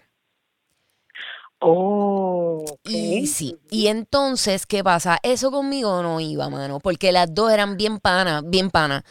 [1.60, 2.43] Oh,
[2.84, 3.56] Y sí.
[3.70, 5.18] Y entonces, ¿qué pasa?
[5.22, 9.02] Eso conmigo no iba, mano, porque las dos eran bien panas, bien panas.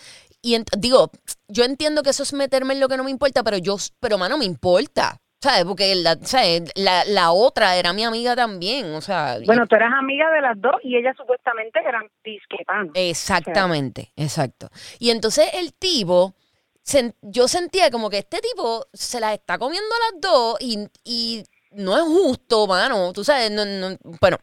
[0.41, 1.09] Y digo,
[1.47, 4.17] yo entiendo que eso es meterme en lo que no me importa, pero yo, pero
[4.17, 5.17] mano, me importa.
[5.43, 5.65] ¿Sabes?
[5.65, 6.71] Porque la, ¿sabes?
[6.75, 9.39] La, la otra era mi amiga también, o sea.
[9.45, 12.93] Bueno, tú eras amiga de las dos y ellas supuestamente eran disquepanas.
[12.93, 14.69] Exactamente, exacto.
[14.99, 16.33] Y entonces el tipo,
[17.21, 21.43] yo sentía como que este tipo se las está comiendo a las dos y, y
[21.75, 23.13] no es justo, mano.
[23.13, 24.37] Tú sabes, no, no- bueno,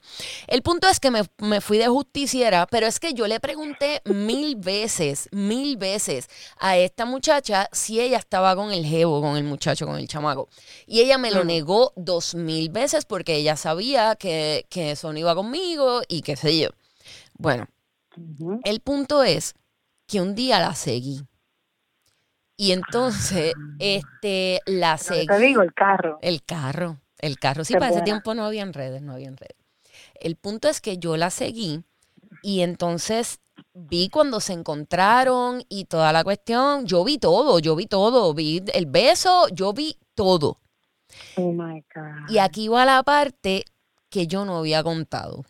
[0.47, 4.03] el punto es que me, me fui de justiciera, pero es que yo le pregunté
[4.05, 9.45] mil veces, mil veces a esta muchacha si ella estaba con el jevo, con el
[9.45, 10.49] muchacho, con el chamaco.
[10.87, 11.47] Y ella me lo Mm.
[11.47, 16.37] negó dos mil veces porque ella sabía que, que eso no iba conmigo y qué
[16.37, 16.69] sé yo.
[17.38, 17.66] Bueno,
[18.64, 19.55] el punto es
[20.07, 21.23] que un día la seguí.
[22.57, 25.27] Y entonces, este, la seguí.
[25.27, 26.19] te digo, el carro.
[26.21, 27.64] El carro, el carro.
[27.64, 29.56] Sí, Qué para ese tiempo no habían redes, no habían redes.
[30.14, 31.83] El punto es que yo la seguí
[32.42, 33.40] y entonces
[33.74, 36.87] vi cuando se encontraron y toda la cuestión.
[36.87, 38.33] Yo vi todo, yo vi todo.
[38.35, 40.61] Vi el beso, yo vi todo.
[41.37, 42.30] Oh my God.
[42.30, 43.64] Y aquí va la parte
[44.09, 45.44] que yo no había contado.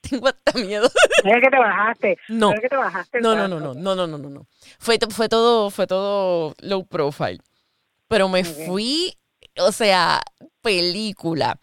[0.00, 0.90] Tengo hasta miedo.
[1.24, 2.18] Mira que te bajaste.
[2.28, 2.48] No.
[2.48, 3.18] Mira que te bajaste.
[3.18, 4.46] el No, no, no, no, no, no, no, no, no.
[4.78, 7.40] Fue, fue todo, fue todo low profile.
[8.08, 9.16] Pero me fui,
[9.58, 10.22] o sea,
[10.60, 11.58] película.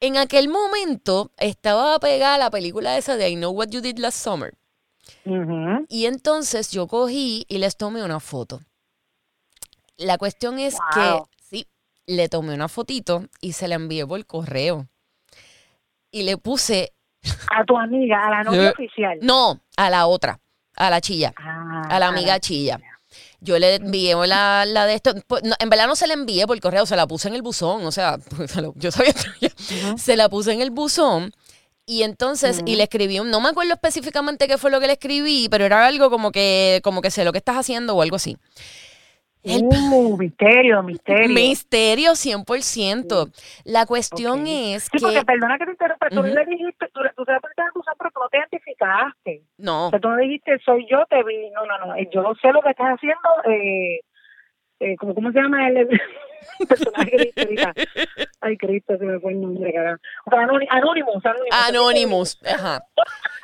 [0.00, 4.22] En aquel momento estaba pegada la película esa de I Know What You Did Last
[4.22, 4.54] Summer.
[5.88, 8.60] Y entonces yo cogí y les tomé una foto.
[9.96, 10.82] La cuestión es Wow.
[10.94, 11.66] que, sí,
[12.06, 14.88] le tomé una fotito y se la envié por correo.
[16.10, 16.92] Y le puse,
[17.50, 19.18] A tu amiga, a la novia oficial.
[19.22, 20.40] no, a la otra,
[20.76, 22.80] a la chilla, Ah, a la amiga chilla.
[23.44, 25.14] Yo le envié la, la de esto.
[25.26, 27.42] pues, no, en verdad no se la envié por correo, se la puse en el
[27.42, 27.84] buzón.
[27.84, 29.12] O sea, pues, yo sabía.
[29.42, 29.98] Ujú.
[29.98, 31.32] Se la puse en el buzón.
[31.84, 34.92] Y entonces, y le escribí, un- no me acuerdo específicamente qué fue lo que le
[34.92, 38.14] escribí, pero era algo como que, como que sé lo que estás haciendo o algo
[38.16, 38.36] así.
[39.42, 41.28] El Uh, misterio, misterio.
[41.28, 43.32] misterio 100%.
[43.64, 44.98] La cuestión es Sí, que...
[45.00, 48.28] porque perdona que te interrumpa, tú le dijiste, tú, tú a acusar, pero tú no
[48.28, 49.42] te identificaste.
[49.58, 51.50] No, O sea, tú no dijiste, soy yo, te vi.
[51.50, 51.96] No, no, no.
[52.12, 53.28] Yo sé lo que estás haciendo.
[53.50, 54.00] Eh,
[54.82, 55.88] eh, ¿cómo, ¿Cómo se llama el, el
[56.68, 57.74] personaje ahorita?
[58.40, 60.00] Ay, Cristo, se me fue el nombre, carajo.
[60.26, 61.24] O sea, Anonymous.
[61.24, 61.68] Anonymous.
[61.68, 62.38] Anonymous.
[62.44, 62.84] Ajá.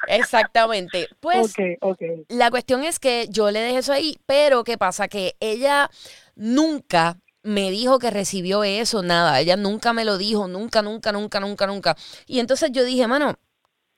[0.09, 1.09] Exactamente.
[1.21, 2.03] Pues Ok, ok.
[2.29, 5.09] la cuestión es que yo le dejé eso ahí, pero ¿qué pasa?
[5.09, 5.91] Que ella
[6.35, 9.41] nunca me dijo que recibió eso, nada.
[9.41, 11.97] Ella nunca me lo dijo, nunca, nunca, nunca, nunca, nunca.
[12.27, 13.39] Y entonces yo dije, mano,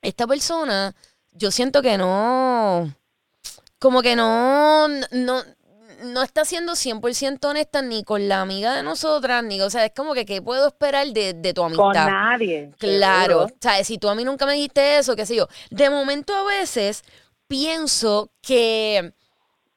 [0.03, 0.95] esta persona,
[1.33, 2.95] yo siento que no,
[3.79, 5.43] como que no, no,
[6.03, 9.93] no está siendo 100% honesta ni con la amiga de nosotras, ni, o sea, es
[9.95, 12.07] como que, ¿qué puedo esperar de, de tu Con amistad?
[12.07, 12.71] nadie.
[12.79, 13.57] Claro, seguro.
[13.61, 13.87] ¿sabes?
[13.87, 15.49] Si tú a mí nunca me dijiste eso, qué sé yo.
[15.71, 17.03] De momento a veces
[17.47, 19.15] pienso que,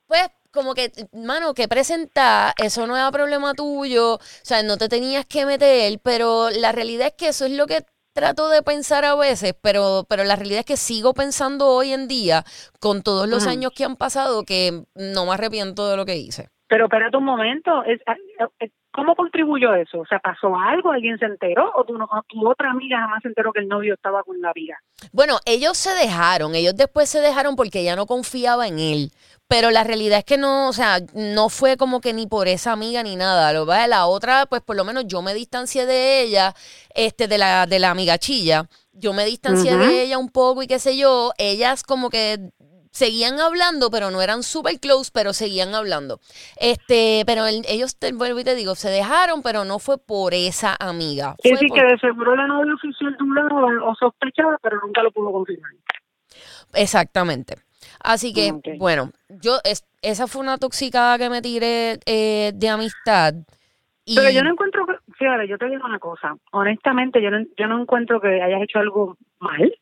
[0.08, 4.88] pues, como que, mano, que presentar, eso no era problema tuyo, o sea, no te
[4.90, 7.84] tenías que meter, pero la realidad es que eso es lo que
[8.14, 12.08] trato de pensar a veces, pero, pero la realidad es que sigo pensando hoy en
[12.08, 12.44] día,
[12.80, 16.50] con todos los años que han pasado, que no me arrepiento de lo que hice.
[16.68, 17.84] Pero espérate un momento.
[17.84, 18.00] Es,
[18.60, 20.00] eh, ¿Cómo contribuyó eso?
[20.00, 20.92] O sea, ¿pasó algo?
[20.92, 21.72] ¿Alguien se enteró?
[21.76, 24.52] ¿O tu, o tu otra amiga jamás se enteró que el novio estaba con la
[24.52, 24.78] amiga?
[25.12, 29.12] Bueno, ellos se dejaron, ellos después se dejaron porque ella no confiaba en él.
[29.48, 32.72] Pero la realidad es que no, o sea, no fue como que ni por esa
[32.72, 33.52] amiga ni nada.
[33.52, 36.54] Lo va la otra, pues por lo menos yo me distancié de ella,
[36.94, 38.68] este, de la, de la amiga chilla.
[38.92, 41.34] Yo me distancié de ella un poco y qué sé yo.
[41.40, 42.52] Ellas como que
[42.94, 46.20] seguían hablando, pero no eran super close, pero seguían hablando.
[46.58, 50.34] Este, pero el- ellos, te vuelvo y te digo, se dejaron, pero no fue por
[50.34, 51.36] esa amiga.
[51.42, 55.12] Fue decir por- que de seguro la novia oficial dudaba o sospechaba, pero nunca lo
[55.12, 55.72] pudo confirmar.
[56.74, 57.56] Exactamente.
[58.00, 63.34] Así que, bueno, yo es- esa fue una toxicada que me tiré eh, de amistad.
[64.06, 67.46] Y Pero yo no encuentro que, fíjate, yo te digo una cosa, honestamente yo no,
[67.58, 69.74] yo no encuentro que hayas hecho algo mal,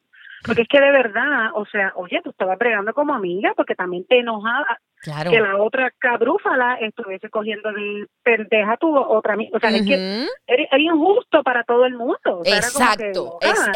[0.45, 4.05] porque es que de verdad, o sea, oye, tú estabas bregando como amiga, porque también
[4.07, 5.31] te enojaba claro.
[5.31, 9.85] que la otra cabrúfala estuviese cogiendo de pendeja a tu otra amiga, o sea, es
[9.85, 12.17] que era, era injusto para todo el mundo.
[12.25, 13.39] o sea, era como que, Exacto.
[13.43, 13.71] ah,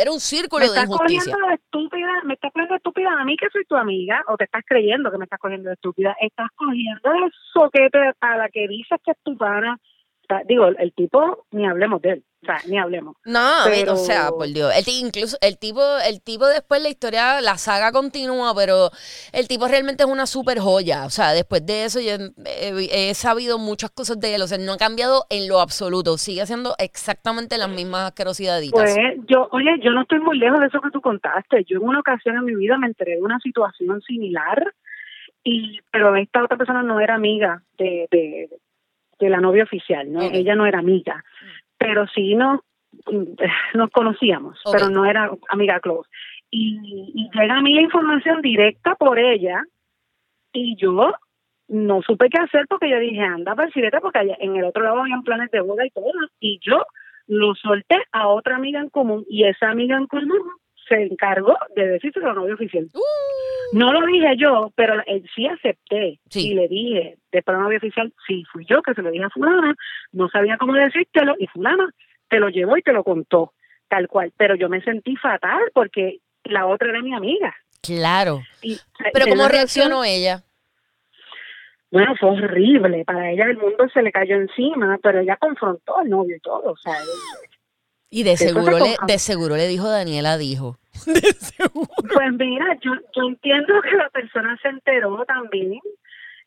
[0.00, 1.32] era, un círculo de estás injusticia.
[1.32, 4.36] cogiendo de estúpida, me estás cogiendo de estúpida a mí que soy tu amiga, o
[4.36, 8.48] te estás creyendo que me estás cogiendo de estúpida, estás cogiendo de soquete a la
[8.48, 9.78] que dices que es tu pana.
[10.46, 13.16] Digo, el tipo, ni hablemos de él, o sea, ni hablemos.
[13.24, 14.72] No, Pero- o sea, por Dios.
[14.76, 18.90] El, incluso el tipo, el tipo después la historia, la saga continúa, pero
[19.32, 21.06] el tipo realmente es una super joya.
[21.06, 22.12] O sea, después de eso yo
[22.44, 24.42] he, he sabido muchas cosas de él.
[24.42, 26.18] O sea, no ha cambiado en lo absoluto.
[26.18, 28.80] Sigue haciendo exactamente las mismas asquerosidaditas.
[28.80, 31.64] Pues yo, oye, yo no estoy muy lejos de eso que tú contaste.
[31.64, 34.74] Yo en una ocasión en mi vida me enteré de una situación similar,
[35.44, 38.48] y pero esta otra persona no era amiga de, de,
[39.18, 40.22] de la novia oficial, ¿no?
[40.22, 41.24] Ella no era amiga,
[41.76, 42.60] pero sí nos,
[43.74, 46.08] nos conocíamos, pero no era amiga close.
[46.50, 46.78] Y,
[47.14, 49.62] y llega a mí la información directa por ella,
[50.52, 51.12] y yo
[51.68, 55.00] no supe qué hacer porque yo dije, anda, parcireta, porque allá en el otro lado
[55.00, 56.84] habían planes de boda y todo, y yo
[57.26, 60.40] lo solté a otra amiga en común, y esa amiga en común
[60.88, 62.86] se encargó de decirse a la novia oficial.
[62.94, 66.18] Uh, No lo dije yo, pero eh, sí acepté.
[66.30, 66.50] Sí.
[66.50, 69.24] Y le dije, después de la novia oficial, sí, fui yo que se lo dije
[69.24, 69.74] a fulana,
[70.12, 71.88] no sabía cómo decírtelo, y fulana
[72.28, 73.52] te lo llevó y te lo contó,
[73.88, 74.32] tal cual.
[74.36, 77.54] Pero yo me sentí fatal porque la otra era mi amiga.
[77.82, 78.40] claro.
[78.62, 78.78] Y,
[79.12, 80.42] Pero ¿cómo reaccionó ella?
[81.90, 83.04] Bueno, fue horrible.
[83.06, 86.72] Para ella el mundo se le cayó encima, pero ella confrontó al novio y todo.
[86.72, 86.92] O sea,
[88.10, 90.78] Y de seguro, le, de seguro le dijo Daniela, dijo.
[91.06, 91.88] De seguro.
[92.12, 95.80] Pues mira, yo, yo entiendo que la persona se enteró también,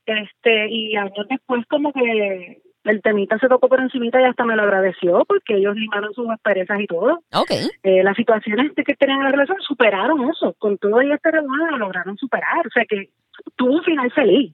[0.05, 4.55] este, y años después como que el temita se tocó por encimita y hasta me
[4.55, 7.23] lo agradeció porque ellos limaron sus asperezas y todo.
[7.33, 7.51] Ok.
[7.83, 11.67] Eh, las situaciones que tenían en la relación superaron eso, con todo y este revuelo
[11.71, 13.09] lo lograron superar, o sea que
[13.55, 14.53] tuvo un final feliz.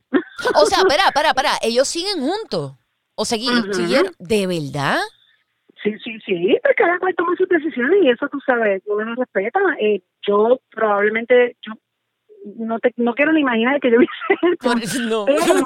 [0.56, 1.52] O sea, espera, espera, espera.
[1.62, 2.74] Ellos siguen juntos.
[3.16, 4.12] O siguieron.
[4.20, 5.00] ¿De verdad?
[5.92, 9.16] Sí, sí, sí, pero cada cual toma sus decisiones y eso tú sabes, uno lo
[9.16, 9.60] respeta.
[9.80, 11.74] Eh, yo probablemente, yo
[12.58, 13.98] no te, no quiero ni imaginar que yo
[14.64, 15.26] hubiese no.
[15.26, 15.66] pero,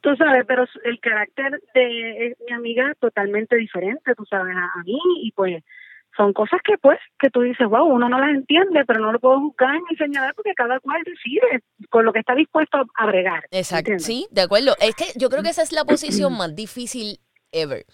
[0.00, 4.80] tú sabes, pero el carácter de eh, mi amiga es totalmente diferente, tú sabes, a,
[4.80, 5.62] a mí y pues
[6.16, 9.20] son cosas que pues que tú dices, wow, uno no las entiende, pero no lo
[9.20, 13.44] puedo juzgar ni señalar porque cada cual decide con lo que está dispuesto a bregar.
[13.50, 14.06] Exacto, ¿entiendes?
[14.06, 14.74] sí, de acuerdo.
[14.80, 17.18] Es que yo creo que esa es la posición más difícil
[17.50, 17.84] ever.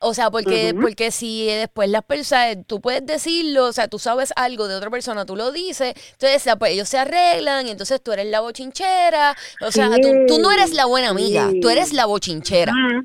[0.00, 4.32] O sea, porque, porque si después las personas, tú puedes decirlo, o sea, tú sabes
[4.36, 8.12] algo de otra persona, tú lo dices, entonces pues, ellos se arreglan y entonces tú
[8.12, 9.34] eres la bochinchera.
[9.62, 12.72] O sea, tú, tú no eres la buena amiga, tú eres la bochinchera.
[12.72, 13.04] Ujú.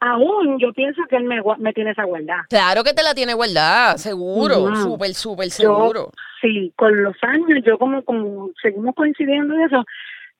[0.00, 2.40] Aún yo pienso que él me, tiene esa guardad.
[2.48, 4.74] Claro que te la tiene guardada, seguro, Ujú.
[4.74, 6.10] súper, súper Yo- seguro.
[6.40, 9.84] Sí, con los años, yo como, como seguimos coincidiendo en eso,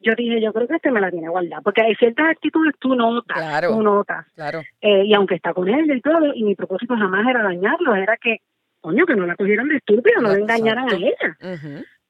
[0.03, 2.95] yo dije, yo creo que este me la tiene guardada, porque hay ciertas actitudes tú
[2.95, 3.69] notas, Claro.
[3.69, 4.63] tú notas, Claro.
[4.81, 8.17] eh, y aunque está con él y todo, y mi propósito jamás era dañarlo, era
[8.17, 8.39] que,
[8.81, 10.55] coño, que no la cogieran de estúpida, no le Exacto.
[10.55, 11.37] engañaran a ella.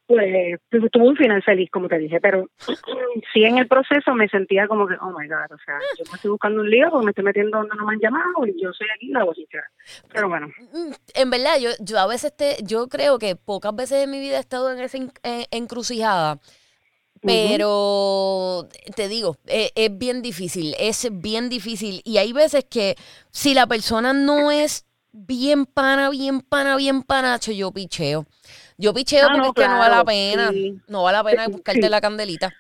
[0.05, 2.47] Pues, pues, tuvo un final feliz, como te dije, pero
[3.33, 6.17] sí en el proceso me sentía como que, oh my God, o sea, yo me
[6.17, 8.73] estoy buscando un lío porque me estoy metiendo donde no me han llamado y yo
[8.73, 9.65] soy aquí la bochinchera.
[10.13, 14.05] Pero bueno, Mm, En verdad, yo, yo a veces te, yo creo que pocas veces
[14.05, 16.39] en mi vida he estado en esa en- en- encrucijada.
[17.25, 22.03] Pero te digo, e- es, bien difícil, es bien difícil.
[22.05, 22.97] Y hay veces que
[23.31, 28.27] si la persona no es bien pana, bien pana, bien panacho, yo picheo.
[28.77, 30.51] Yo picheo Ah, porque no, es que no vale la pena.
[30.53, 30.81] sí.
[30.89, 32.55] No vale la pena buscarte la candelita.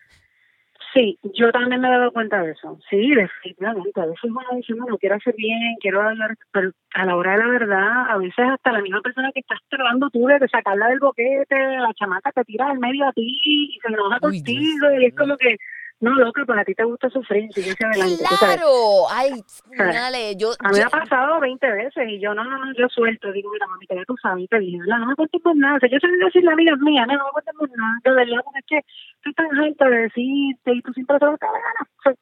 [0.92, 2.78] Sí, yo también me he dado cuenta de eso.
[2.90, 3.98] Sí, definitivamente.
[3.98, 7.38] A veces uno dice, no, quiero hacer bien, quiero hablar, pero a la hora de
[7.38, 11.00] la verdad, a veces hasta la misma persona que estás tratando tú de sacarla del
[11.00, 15.06] boquete, la chamaca te tira al medio a ti y se enoja Uy, contigo y
[15.06, 15.56] es como que,
[16.02, 18.24] no, loca, pues a ti te gusta sufrir, sigue hacia adelante.
[18.28, 18.36] tú.
[18.38, 18.68] ¡Claro!
[19.10, 19.30] Ay,
[19.78, 20.50] dale, yo...
[20.58, 23.32] A mí me ha pasado 20 veces y yo, no, no, no, yo suelto.
[23.32, 24.98] Digo, mira, mami, ya tú sabes, te dije, "¿verdad?
[24.98, 25.76] no me cuentes por nada.
[25.76, 27.94] O sea, yo sé decir la vida es mía, no, no me cuentes por nada.
[28.04, 28.78] De verdad, porque es que
[29.16, 31.88] estoy tan alta de decirte y tú siempre lo que te da la gana.
[31.98, 32.12] O sea,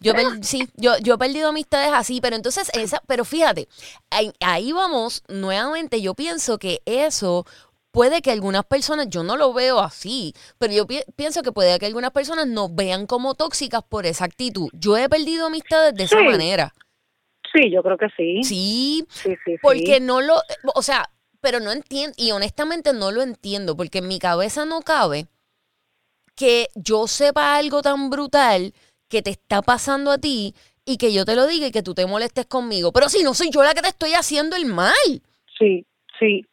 [0.00, 3.68] Yo per- sí, yo, yo he perdido amistades así, pero entonces esa, pero fíjate,
[4.10, 7.44] ahí, ahí vamos, nuevamente, yo pienso que eso
[7.92, 11.78] puede que algunas personas, yo no lo veo así, pero yo pi- pienso que puede
[11.78, 14.68] que algunas personas nos vean como tóxicas por esa actitud.
[14.72, 16.72] Yo he perdido amistades de esa manera.
[17.52, 18.42] Sí, yo creo que sí.
[18.44, 19.58] Sí, Sí, sí, sí.
[19.60, 20.40] porque no lo,
[20.74, 24.82] o sea, pero no entiendo, y honestamente no lo entiendo, porque en mi cabeza no
[24.82, 25.26] cabe
[26.34, 28.72] que yo sepa algo tan brutal
[29.08, 31.94] que te está pasando a ti y que yo te lo diga y que tú
[31.94, 32.92] te molestes conmigo.
[32.92, 34.94] Pero si no soy yo la que te estoy haciendo el mal.
[35.58, 35.84] Sí,
[36.18, 36.46] sí.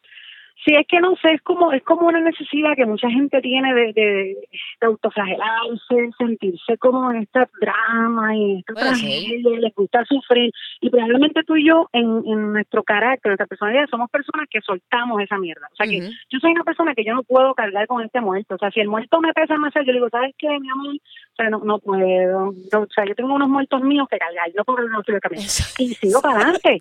[0.64, 3.72] Sí, es que no sé, es como es como una necesidad que mucha gente tiene
[3.74, 4.36] de, de,
[4.80, 10.50] de autoflagelarse, sentirse como en esta drama y esta tragedia, les gusta sufrir.
[10.80, 15.22] Y probablemente tú y yo, en, en nuestro carácter, nuestra personalidad, somos personas que soltamos
[15.22, 15.68] esa mierda.
[15.72, 18.56] O sea, que yo soy una persona que yo no puedo cargar con este muerto.
[18.56, 20.94] O sea, si el muerto me pesa más, yo le digo, ¿sabes qué, mi amor?
[20.96, 22.52] O sea, no, no puedo.
[22.72, 25.42] No, o sea, yo tengo unos muertos míos que cargar, no puedo no estoy camino.
[25.42, 26.80] Y sigo para adelante.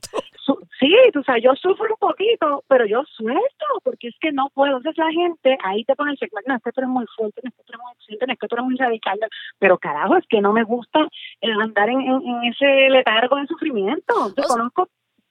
[0.79, 4.77] Sí, tú sabes, yo sufro un poquito, pero yo suelto, porque es que no puedo.
[4.77, 7.41] Entonces la gente ahí te pone el check, no, es que tú eres muy fuerte,
[7.43, 9.19] no es que tú eres muy exigente, no es que tú eres muy radical.
[9.60, 10.99] Pero carajo, es que no me gusta
[11.41, 14.13] eh, andar en, en- en ese letargo de sufrimiento.
[14.15, 14.88] Yo O sea, conozco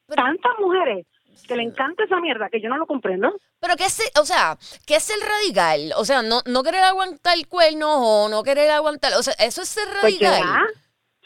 [0.07, 1.07] pero- tantas mujeres
[1.47, 3.33] que le encanta esa mierda que yo no lo comprendo.
[3.61, 5.93] Pero que es, o sea, que es el radical.
[5.99, 9.13] O sea, no, no querer aguantar cuernos o no querer aguantar.
[9.19, 10.35] O sea, eso es ser Pues radical.
[10.35, 10.67] será,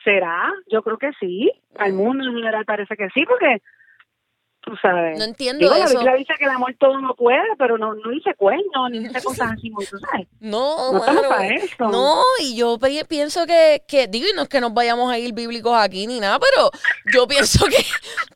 [0.04, 1.50] será, yo creo que sí.
[1.78, 3.62] Al mundo en general parece que sí, porque
[4.62, 5.18] tú sabes.
[5.18, 5.94] No entiendo Digo, la eso.
[5.98, 9.20] Biblia dice que el amor todo no puede, pero no, no dice cuerno, ni dice
[9.24, 10.26] cosas así, tú sabes.
[10.40, 11.28] No, No mano.
[11.28, 11.88] para eso.
[11.88, 15.18] No, y yo pi- pienso que, que, digo, y no es que nos vayamos a
[15.18, 16.70] ir bíblicos aquí ni nada, pero
[17.12, 17.76] yo pienso que,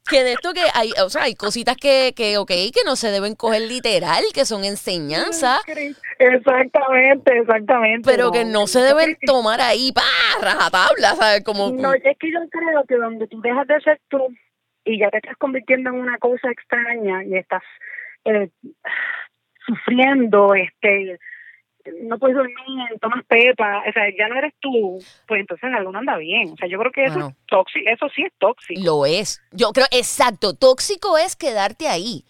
[0.08, 3.10] que de esto que hay, o sea, hay cositas que, que, ok, que no se
[3.10, 5.60] deben coger literal, que son enseñanzas,
[6.18, 8.08] Exactamente, exactamente.
[8.10, 10.02] pero que no se deben tomar ahí, pa,
[10.40, 11.44] rajatabla, ¿sabes?
[11.44, 14.18] Como, No, es que yo creo que donde tú dejas de ser tú
[14.84, 17.62] y ya te estás convirtiendo en una cosa extraña y estás
[18.24, 18.50] eh,
[19.66, 21.18] sufriendo, este
[22.02, 22.56] no puedes dormir,
[23.00, 26.50] tomas pepa, o sea, ya no eres tú, pues entonces algo no anda bien.
[26.52, 27.28] O sea, yo creo que eso Bueno.
[27.28, 28.80] es tóxico, eso sí es tóxico.
[28.82, 29.42] lo es.
[29.52, 32.24] Yo creo, exacto, tóxico es quedarte ahí.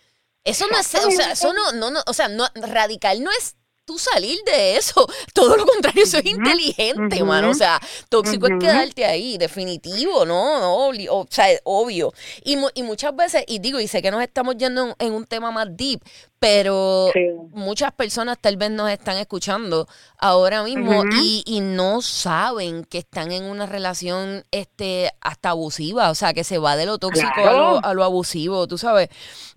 [0.45, 3.57] Eso no es, o sea, eso no, no, no, o sea, no, radical no es
[3.85, 5.07] tú salir de eso.
[5.35, 7.51] Todo lo contrario, eso es inteligente, mano.
[7.51, 10.61] O sea, tóxico es quedarte ahí, definitivo, ¿no?
[10.61, 12.13] no o, sea, obvio.
[12.45, 15.13] Y, mu- y muchas veces, y digo, y sé que nos estamos yendo en, en
[15.13, 16.01] un tema más deep,
[16.39, 17.21] pero Sí.
[17.53, 19.87] muchas personas tal vez nos están escuchando
[20.19, 26.15] ahora mismo y, y no saben que están en una relación este hasta abusiva, o
[26.15, 29.09] sea, que se va de lo tóxico a, lo, a lo abusivo, tú sabes.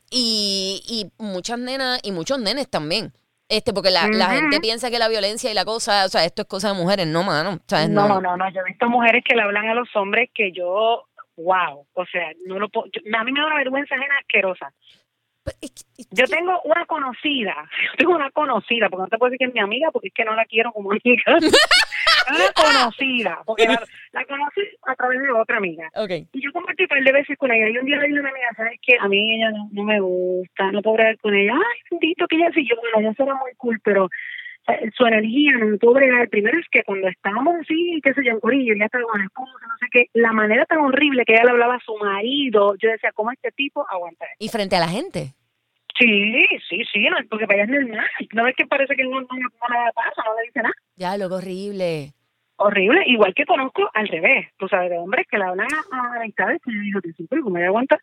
[0.09, 3.13] Y, y muchas nenas y muchos nenes también.
[3.49, 6.41] Este, porque la, la gente piensa que la violencia y la cosa, o sea, esto
[6.41, 7.59] es cosa de mujeres, no, mano.
[7.67, 7.89] ¿sabes?
[7.89, 8.49] No, no, no.
[8.51, 11.05] Yo he visto mujeres que le hablan a los hombres que yo,
[11.37, 11.87] wow.
[11.93, 12.87] O sea, no lo puedo.
[12.91, 14.73] yo- a mí me da una vergüenza ajena asquerosa.
[16.11, 19.53] Yo tengo una conocida, yo tengo una conocida, porque no te puedo decir que es
[19.53, 21.23] mi amiga, porque es que no la quiero como amiga.
[22.29, 25.89] una conocida, porque la, la conocí a través de otra amiga.
[26.09, 27.69] Y yo compartí un par de veces con ella.
[27.69, 28.97] Y un día le dije a una amiga, ¿sabes qué?
[28.99, 31.53] A mí ella no, no me gusta, no puedo bregar con ella.
[31.53, 32.67] Ay, bendito que ella sí.
[32.67, 34.09] Yo, bueno, eso era muy cool, pero
[34.97, 36.29] su energía no puedo bregar.
[36.29, 39.51] Primero es que cuando estábamos así, qué sé yo, en Corillo, ya estaba con esposa,
[39.61, 42.89] no sé qué, la manera tan horrible que ella le hablaba a su marido, yo
[42.89, 44.43] decía, ¿cómo este tipo aguanta esto?
[44.43, 45.33] Y frente a la gente.
[45.99, 48.05] Sí, sí, sí, no, porque para ella es normal.
[48.33, 50.75] No es que parece que no, no, no le pasa, no le dice nada.
[50.95, 52.13] Ya, lo horrible.
[52.59, 56.59] Horrible, igual que conozco al revés, tú sabes, de hombres que le hablan a, amistades
[56.65, 57.99] que yo digo que sí, pero como ella aguanta,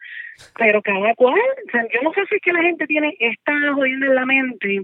[0.57, 3.53] pero cada cual, o sea, yo no sé si es que la gente tiene esta
[3.75, 4.83] jodiendo en la mente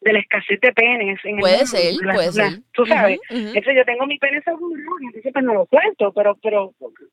[0.00, 1.24] de la escasez de penes.
[1.24, 2.60] En el Puede ser, la- puede la- ser.
[2.72, 3.38] Tú sabes, ujú.
[3.38, 6.72] entonces yo tengo mi pene seguro y entonces pues no lo cuento, pero, pero,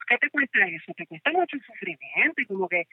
[0.10, 0.92] ¿qué te cuesta eso?
[0.98, 2.86] Te cuesta mucho sufrimiento y como que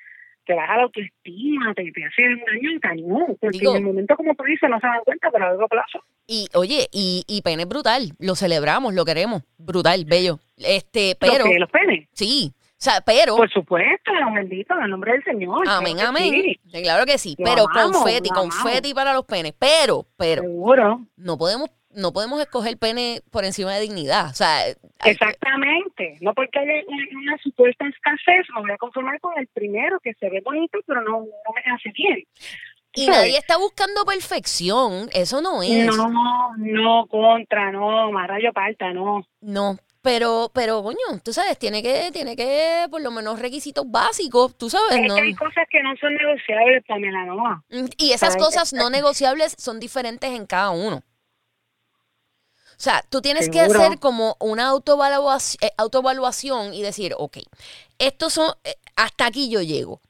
[0.48, 4.16] te baja la autoestima, te, te hace un daño cañón, porque Digo- en el momento
[4.16, 6.00] como tú dices no se dan cuenta, pero a largo plazo.
[6.26, 10.38] Y oye, y, y pene brutal, lo celebramos, lo queremos, brutal, bello.
[10.56, 12.08] Este, Los pero, que- los penes.
[12.12, 15.68] sí, o sea, pero, Por supuesto, bendito, en el nombre del Señor.
[15.68, 19.24] amén, claro amén, sí, Sí, claro que sí, Lo pero amamos, confeti, confeti para los
[19.24, 21.00] penes, pero, pero, Seguro.
[21.16, 21.68] no podemos,
[21.98, 24.58] no podemos escoger pene por encima de dignidad, o sea,
[25.00, 26.16] hay- Exactamente.
[26.20, 30.14] No porque haya una, una supuesta escasez, me voy a conformar con el primero que
[30.14, 32.24] se ve bonito, pero no, no me hace bien.
[32.94, 33.20] y ¿sabes?
[33.20, 36.08] nadie está buscando perfección, eso no es, No,
[36.56, 39.24] no, contra, no, más rayo parta, no.
[39.40, 44.56] no, pero, pero, coño, tú sabes, tiene que, tiene que, por lo menos requisitos básicos,
[44.56, 45.16] tú sabes, Es ¿no?
[45.16, 47.64] que hay cosas que no son negociables, Pamela, no.
[47.70, 48.90] Mm, Y esas cosas no exacto.
[48.96, 51.02] negociables son diferentes en cada uno.
[52.78, 57.38] O sea, tú tienes que hacer como una autoevaluación, eh, autoevaluación y decir, ok,
[57.98, 60.00] estos son, eh, hasta aquí yo llego.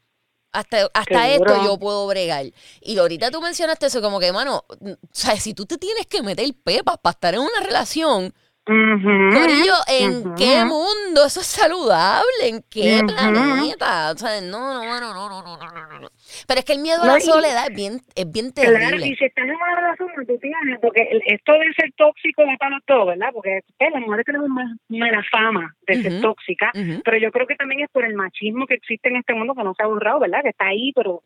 [0.53, 2.45] Hasta, hasta esto yo puedo bregar.
[2.83, 6.07] Y ahorita tú mencionaste eso como que, mano, mm, o sea, si tú te tienes
[6.07, 8.35] que meter pepas para estar en una relación,
[8.67, 12.27] Corillo, ¿en qué mundo eso es saludable?
[12.43, 14.13] ¿En qué planeta?
[14.15, 16.09] O sea, no, no, no, no, no, no, no, no.
[16.47, 19.07] Pero es que el miedo a la y- soledad es bien, es bien Claro, terrible.
[19.09, 22.45] y si estás en una relación no tú tienes, porque el- esto de ser tóxico
[22.47, 23.31] va para todo, ¿verdad?
[23.33, 26.71] Porque pues, las mujeres tenemos más mala fama de ser tóxica,
[27.05, 29.65] pero yo creo que también es por el machismo que existe en este mundo que
[29.65, 30.43] no se ha borrado, ¿verdad?
[30.43, 31.23] Que está ahí, pero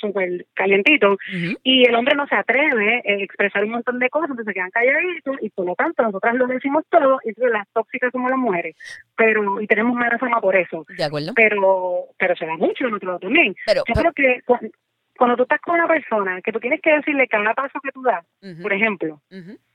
[0.00, 1.16] súper calientito.
[1.62, 4.70] Y el hombre no se atreve a expresar un montón de cosas, entonces se quedan
[4.70, 8.76] calladitos y por lo tanto nosotras lo decimos todo y las tóxicas somos las mujeres.
[9.16, 10.86] Pero, y tenemos mala fama por eso.
[10.96, 11.32] ¿De acuerdo?
[11.36, 13.54] Pero, pero se da mucho en otro lado también.
[13.66, 14.70] Pero, Yo pero- creo que cu-
[15.18, 18.02] cuando tú estás con una persona que tú tienes que decirle cada paso que tú
[18.02, 18.24] das,
[18.62, 19.20] por ejemplo,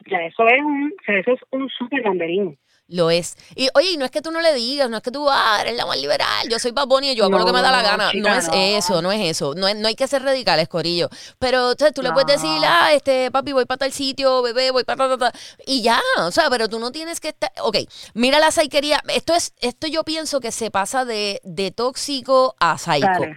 [0.09, 2.57] ya eso es un, o sea, eso es un súper banderín.
[2.87, 3.35] Lo es.
[3.55, 5.57] Y oye, y no es que tú no le digas, no es que tú, ah,
[5.61, 7.71] eres la más liberal, yo soy Bad Bunny y yo hago lo que me da
[7.71, 8.11] la gana.
[8.11, 8.53] chica, no es no.
[8.53, 9.53] eso, no es eso.
[9.55, 11.09] No, es- no hay que ser radicales, Corillo.
[11.39, 14.69] Pero o sea, tú le puedes decir, ah, este, papi, voy para tal sitio, bebé,
[14.69, 17.51] voy para ta, ta, ta", Y ya, o sea, pero tú no tienes que estar.
[17.63, 17.77] Ok,
[18.13, 19.01] mira la saiquería.
[19.13, 23.07] Esto es, esto yo pienso que se pasa de, de tóxico a psycho.
[23.07, 23.35] Dale.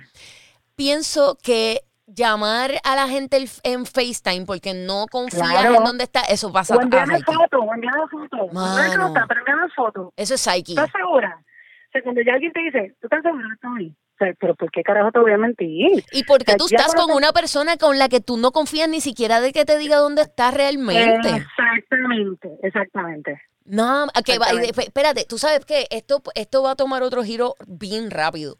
[0.78, 5.74] Pienso que llamar a la gente el- en FaceTime porque no confías Claro.
[5.74, 7.32] en dónde está, eso pasa O psycho.
[7.32, 8.36] foto, o envíame foto.
[8.46, 8.96] No Mano.
[8.96, 10.12] me gusta, pero envíame foto.
[10.16, 10.72] Eso es psyche.
[10.72, 11.36] ¿Estás segura?
[11.36, 13.44] O sea, cuando ya alguien te dice, ¿tú estás segura
[13.76, 13.88] ahí?
[13.90, 16.04] O sea, pero ¿por qué carajo te voy a mentir?
[16.12, 18.88] Y porque O sea, tú estás con una persona con la que tú no confías
[18.88, 21.28] ni siquiera de que te diga dónde estás realmente.
[21.28, 23.42] Exactamente, exactamente.
[23.64, 24.38] No, que
[24.78, 28.56] espérate, tú sabes que esto, esto va a tomar otro giro bien rápido.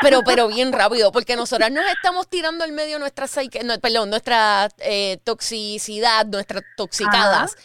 [0.00, 3.26] Pero, pero bien rápido, porque nosotras nos estamos tirando al medio nuestra
[3.64, 7.56] no, perdón, nuestra eh, toxicidad, nuestras toxicadas.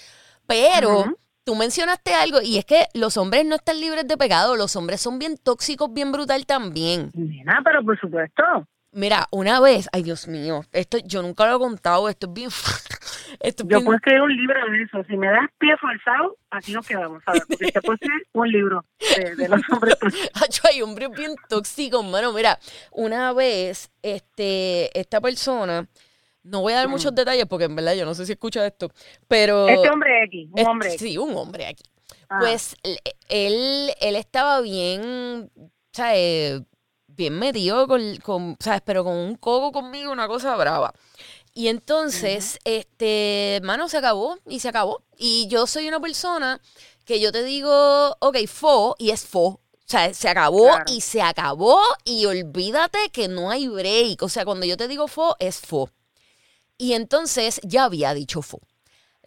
[0.46, 1.14] Pero Ajá.
[1.44, 5.02] tú mencionaste algo, y es que los hombres no están libres de pecado, los hombres
[5.02, 7.12] son bien tóxicos, bien brutal también.
[7.14, 8.44] Nena, pero por supuesto.
[8.98, 12.50] Mira, una vez, ay Dios mío, esto yo nunca lo he contado, esto es bien,
[13.42, 15.04] esto es Yo bien- puedo escribir un libro de eso.
[15.08, 17.44] Si me das pie forzado, aquí nos quedamos, ¿sabes?
[17.48, 18.86] Porque te puedo escribir un libro
[19.16, 20.62] de, de los hombres tóxicos.
[20.70, 22.34] Hay hombres bien tóxicos, mano.
[22.34, 22.58] Mira,
[22.92, 25.88] una vez, este, esta persona,
[26.42, 28.90] No voy a dar muchos detalles porque en verdad yo no sé si escucha esto,
[29.28, 29.68] pero...
[29.68, 30.90] Este hombre X, un hombre.
[30.98, 31.84] Sí, un hombre aquí.
[32.30, 32.38] Ah.
[32.40, 32.76] Pues
[33.30, 35.52] él, él estaba bien,
[35.92, 36.62] ¿sabes?
[37.18, 38.82] Bien metido con, con, ¿sabes?
[38.86, 40.94] Pero con un coco conmigo, una cosa brava.
[41.54, 45.02] Y entonces, este, mano, se acabó y se acabó.
[45.18, 46.62] Y yo soy una persona
[47.04, 49.46] que yo te digo, ok, fo, y es fo.
[49.48, 50.84] O sea, se acabó Claro.
[50.88, 54.22] y se acabó y olvídate que no hay break.
[54.22, 55.90] O sea, cuando yo te digo fo, es fo.
[56.78, 58.60] Y entonces ya había dicho fo.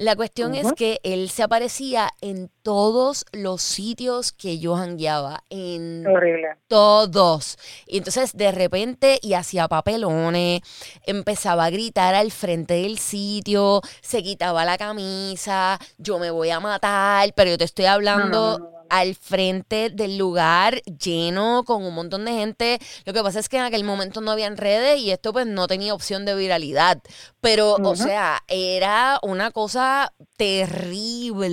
[0.01, 6.07] La cuestión es que él se aparecía en todos los sitios que yo jangueaba, en
[6.07, 6.57] Horrible.
[6.69, 7.59] todos.
[7.87, 10.63] Y entonces de repente y hacía papelones,
[11.05, 16.61] empezaba a gritar al frente del sitio, se quitaba la camisa, yo me voy a
[16.61, 18.80] matar, pero yo te estoy hablando no, no, no.
[18.91, 22.79] Al frente del lugar lleno con un montón de gente.
[23.05, 25.67] Lo que pasa es que en aquel momento no habían redes y esto pues no
[25.67, 27.01] tenía opción de viralidad.
[27.41, 31.51] Pero, o sea, era una cosa terrible.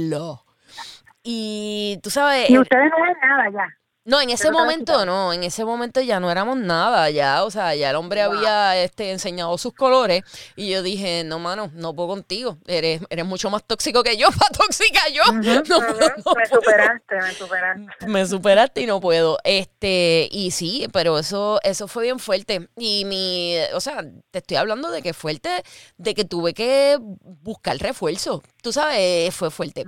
[1.24, 3.77] Y tú sabes, Y ustedes no ven nada ya.
[4.08, 7.76] No, en ese momento no, en ese momento ya no éramos nada, ya, o sea,
[7.76, 8.38] ya el hombre Wow.
[8.38, 10.24] había este, enseñado sus colores
[10.56, 14.28] y yo dije, no, mano, no puedo contigo, eres, eres mucho más tóxico que yo,
[14.40, 16.36] más tóxica yo, no puedo, no me puedo.
[16.56, 18.08] superaste, me superaste.
[18.08, 19.38] Me superaste y no puedo.
[19.44, 22.70] Este, y sí, pero eso, eso fue bien fuerte.
[22.78, 25.50] Y mi, o sea, te estoy hablando de que fuerte,
[25.98, 28.42] de que tuve que buscar refuerzo.
[28.62, 29.84] Tú sabes, fue fuerte.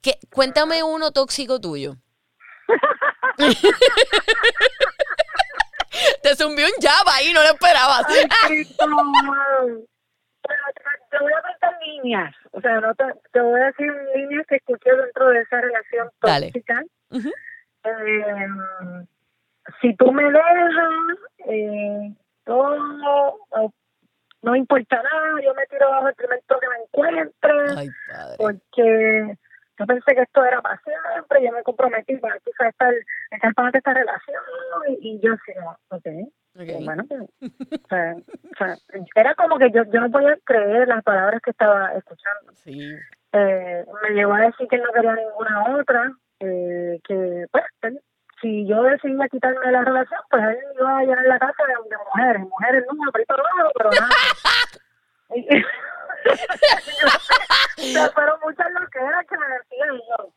[0.00, 1.96] ¿Qué- cuéntame uno tóxico tuyo.
[6.22, 8.04] Te zumbió un jab ahí, no lo esperabas.
[8.08, 8.84] Ay, Cristo.
[8.86, 9.84] Pero
[10.74, 12.34] te, te voy a contar líneas.
[12.52, 16.08] O sea, no te, te voy a decir líneas que escuché dentro de esa relación
[16.20, 16.82] tóxica.
[17.84, 18.46] Eh,
[19.80, 22.12] si tú me dejas, eh,
[22.44, 23.68] todo, eh,
[24.42, 28.36] no importa nada, yo me tiro bajo el primer que me encuentre, Ay, padre.
[28.38, 29.36] porque
[29.78, 32.92] yo pensé que esto era para siempre, yo me comprometí para quizás estar,
[33.30, 34.42] estar para esta relación,
[34.88, 36.06] y, y yo sí, no, ok.
[36.60, 36.84] Ok.
[36.84, 38.76] Bueno, pues, o sea, o sea,
[39.14, 42.52] era como que yo, yo no podía creer las palabras que estaba escuchando.
[42.54, 42.96] Sí.
[43.32, 46.10] Eh, me llegó a decir que no quería ninguna otra,
[46.40, 48.00] eh, que pues él-
[48.40, 51.74] si yo decidía quitarme de la relación, pues él iba a llenar la casa de,
[51.90, 53.10] de mujeres, mujeres no,
[53.74, 54.08] pero nada.
[57.78, 60.32] Y- o sea, fueron muchas loqueras que me decían yo.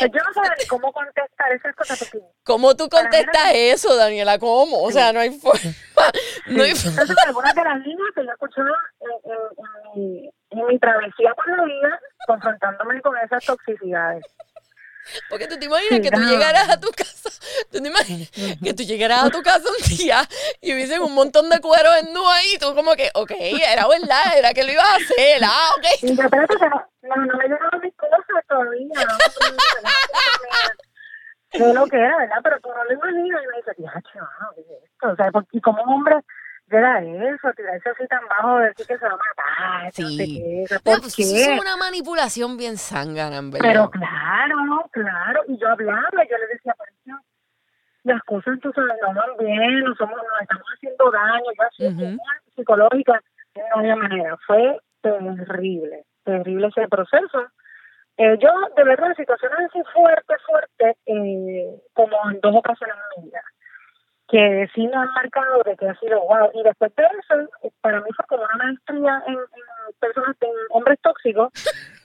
[0.00, 3.94] Yo no sabía ni cómo contestar esas cosas porque ¿Cómo tú mí era contestas eso,
[3.94, 4.38] Daniela?
[4.40, 4.82] ¿Cómo?
[4.82, 5.60] O sea, no hay forma.
[6.46, 7.00] No hay forma.
[7.02, 9.38] Entonces, algunas de las líneas que yo escuchaba en, en,
[9.94, 14.24] en mi, en mi travesía por la vida, confrontándome con esas toxicidades.
[15.28, 16.30] Porque tú te imaginas que tú no.
[16.30, 17.30] llegaras a tu casa,
[17.70, 18.30] tú te imaginas
[18.62, 20.26] que tú llegaras a tu casa un día
[20.60, 23.86] y hubiesen un montón de cuero en nu ahí y tú como que, ok, era
[23.86, 25.86] verdad, era que lo ibas a hacer, ah, ok.
[26.02, 28.88] Y yo, no, no, no me llegaron mis cosas todavía.
[31.54, 32.36] No, no, lo que era, ¿verdad?
[32.42, 33.42] Pero tú no lo imaginas.
[33.42, 35.08] Y me dice, ya, chaval, ¿qué es esto?
[35.12, 36.24] O sea, ¿por- ¿y como un hombre llega
[36.78, 37.52] a eso?
[37.56, 40.34] Tirarse así tan bajo, decir que se va a matar, que no sé Sí.
[40.42, 41.22] qué, que No, ¿por pues qué?
[41.22, 43.68] eso es una manipulación bien zángana, en verdad.
[43.68, 45.42] Pero claro, claro.
[45.48, 46.74] Y yo hablaba, yo le decía,
[48.04, 52.18] las cosas tú sabes, no van bien, no somos, nos estamos haciendo daño, yo así,
[52.56, 53.20] psicológica,
[53.56, 54.36] no había manera.
[54.46, 57.46] Fue terrible, terrible ese proceso.
[58.16, 63.28] Eh, yo, de verdad, situaciones así fuertes, fuertes, eh, como en dos ocasiones en mi
[63.30, 63.42] vida,
[64.28, 66.50] que sí me han marcado de que ha sido wow.
[66.54, 69.38] Y después de eso, para mí fue como una maestría en,
[70.00, 71.52] personas, en hombres tóxicos,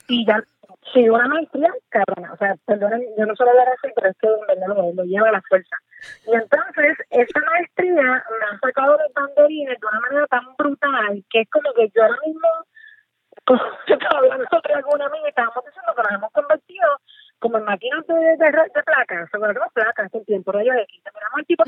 [0.07, 0.43] y ya,
[0.93, 2.33] sí, una maestría, cabrona.
[2.33, 5.29] O sea, perdonen, yo no suelo hablar así, pero es que en lo, lo lleva
[5.29, 5.75] a la fuerza.
[6.27, 11.41] Y entonces, esa maestría me ha sacado de banderines de una manera tan brutal que
[11.41, 12.47] es como que yo ahora mismo,
[13.45, 16.87] como yo estaba hablando con alguna amiga y estábamos diciendo que nos hemos convertido
[17.39, 21.45] como en máquinas de, de, se guardamos placas un tiempo, rayos X, te miramos al
[21.45, 21.63] tipo,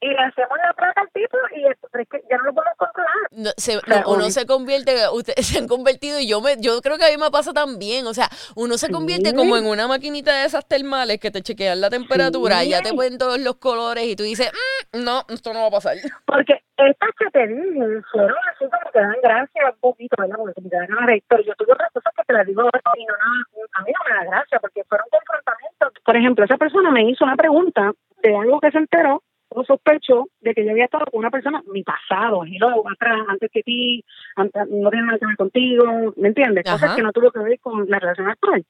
[0.00, 2.54] y le y hacemos la placa al tipo y esto, es que ya no lo
[2.54, 3.14] podemos controlar.
[3.32, 6.80] No, se- sea, no, uno se convierte, ustedes se han convertido y yo me, yo
[6.80, 9.36] creo que a mí me pasa también, o sea, uno se convierte Sí.
[9.36, 12.70] como en una maquinita de esas termales que te chequean la temperatura, Sí.
[12.70, 14.50] ya te ponen todos los colores y tú dices,
[14.92, 15.96] "Mm, no, esto no va a pasar.
[16.26, 20.36] Porque estas que te dije fueron así como que dan gracia un poquito, ¿verdad?
[20.38, 20.88] Porque te dan.
[21.28, 24.04] Pero yo tuve otras cosas que te las digo y no, nada, a mí no
[24.08, 25.92] me da gracia porque fueron confrontamientos.
[26.04, 27.92] Por ejemplo, esa persona me hizo una pregunta
[28.22, 29.22] de algo que se enteró
[29.60, 33.20] o sospechó de que yo había estado con una persona, mi pasado, y luego atrás,
[33.28, 34.04] antes que ti,
[34.36, 36.66] antes, no tiene nada que ver contigo, ¿me entiendes?
[36.66, 36.74] Ajá.
[36.78, 38.64] Cosas que no tuvo que ver con la relación actual.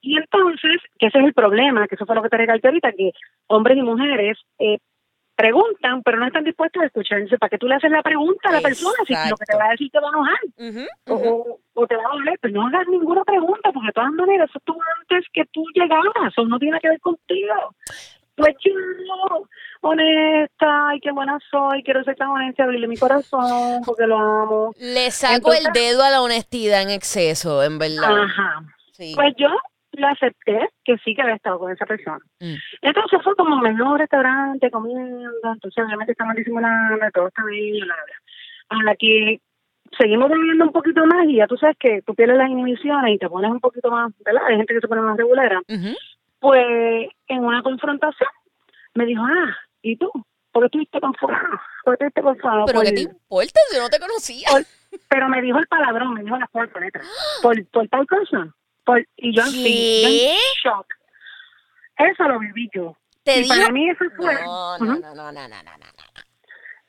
[0.00, 2.92] Y entonces, que ese es el problema, que eso fue lo que te recalqué ahorita,
[2.92, 3.10] que
[3.48, 4.78] hombres y mujeres eh,
[5.34, 7.18] preguntan, pero no están dispuestos a escuchar.
[7.18, 9.56] Entonces, ¿para qué tú le haces la pregunta a la persona si lo que te
[9.56, 10.38] va a decir te va a enojar?
[11.06, 14.12] O, o- o te va a doler, pero no hagas ninguna pregunta, porque de todas
[14.12, 17.54] maneras eso estuvo antes que tú llegabas, eso no tiene que ver contigo.
[18.34, 18.72] Pues yo,
[19.80, 24.74] honesta, ay, qué buena soy, quiero ser tan honesta, abrirle mi corazón, porque lo amo.
[24.78, 28.24] Le saco el dedo a la honestidad en exceso, en verdad.
[28.24, 28.62] Ajá.
[28.92, 29.12] Sí.
[29.14, 29.48] Pues yo
[29.92, 32.20] le acepté que sí que había estado con esa persona.
[32.40, 32.54] Mm.
[32.82, 38.16] Entonces fue como medio restaurante, comiendo, entonces obviamente estamos disimulando, todo está bien, la verdad.
[38.70, 39.40] A la que
[39.96, 43.18] seguimos bebiendo un poquito más y ya tú sabes que tú pierdes las inhibiciones y
[43.18, 44.42] te pones un poquito más, ¿verdad?
[44.48, 45.56] Hay gente que se pone más regular.
[45.68, 45.96] Ujú.
[46.40, 48.28] Pues en una confrontación
[48.94, 50.10] me dijo, ah, ¿y tú?
[50.52, 51.60] ¿Por qué estuviste con fulano?
[51.84, 52.64] ¿Por qué estuviste con fulano?
[52.66, 53.60] Pero Por- ¿qué te importa?
[53.74, 54.48] Yo no te conocía.
[54.50, 54.64] por-
[55.08, 57.06] pero me dijo el palabrón, me dijo las cuatro letras.
[57.42, 58.48] Por, por tal cosa.
[58.84, 60.86] Por, y yo en fin, yo en shock.
[61.98, 62.96] Eso lo viví yo.
[63.22, 64.34] Te y para mí eso fue.
[64.44, 66.07] No, no, no, no, no, no, no, no.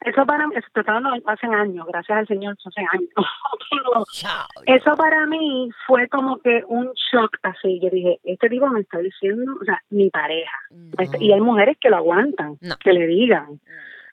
[0.05, 3.09] Eso para mí, esto está hablando hace años, gracias al Señor, hace años.
[4.65, 7.79] Eso para mí fue como que un shock así.
[7.81, 10.51] Yo dije, este tipo me está diciendo, o sea, mi pareja.
[10.71, 10.91] No.
[10.97, 12.75] Este- Y hay mujeres que lo aguantan, No.
[12.77, 13.59] que le digan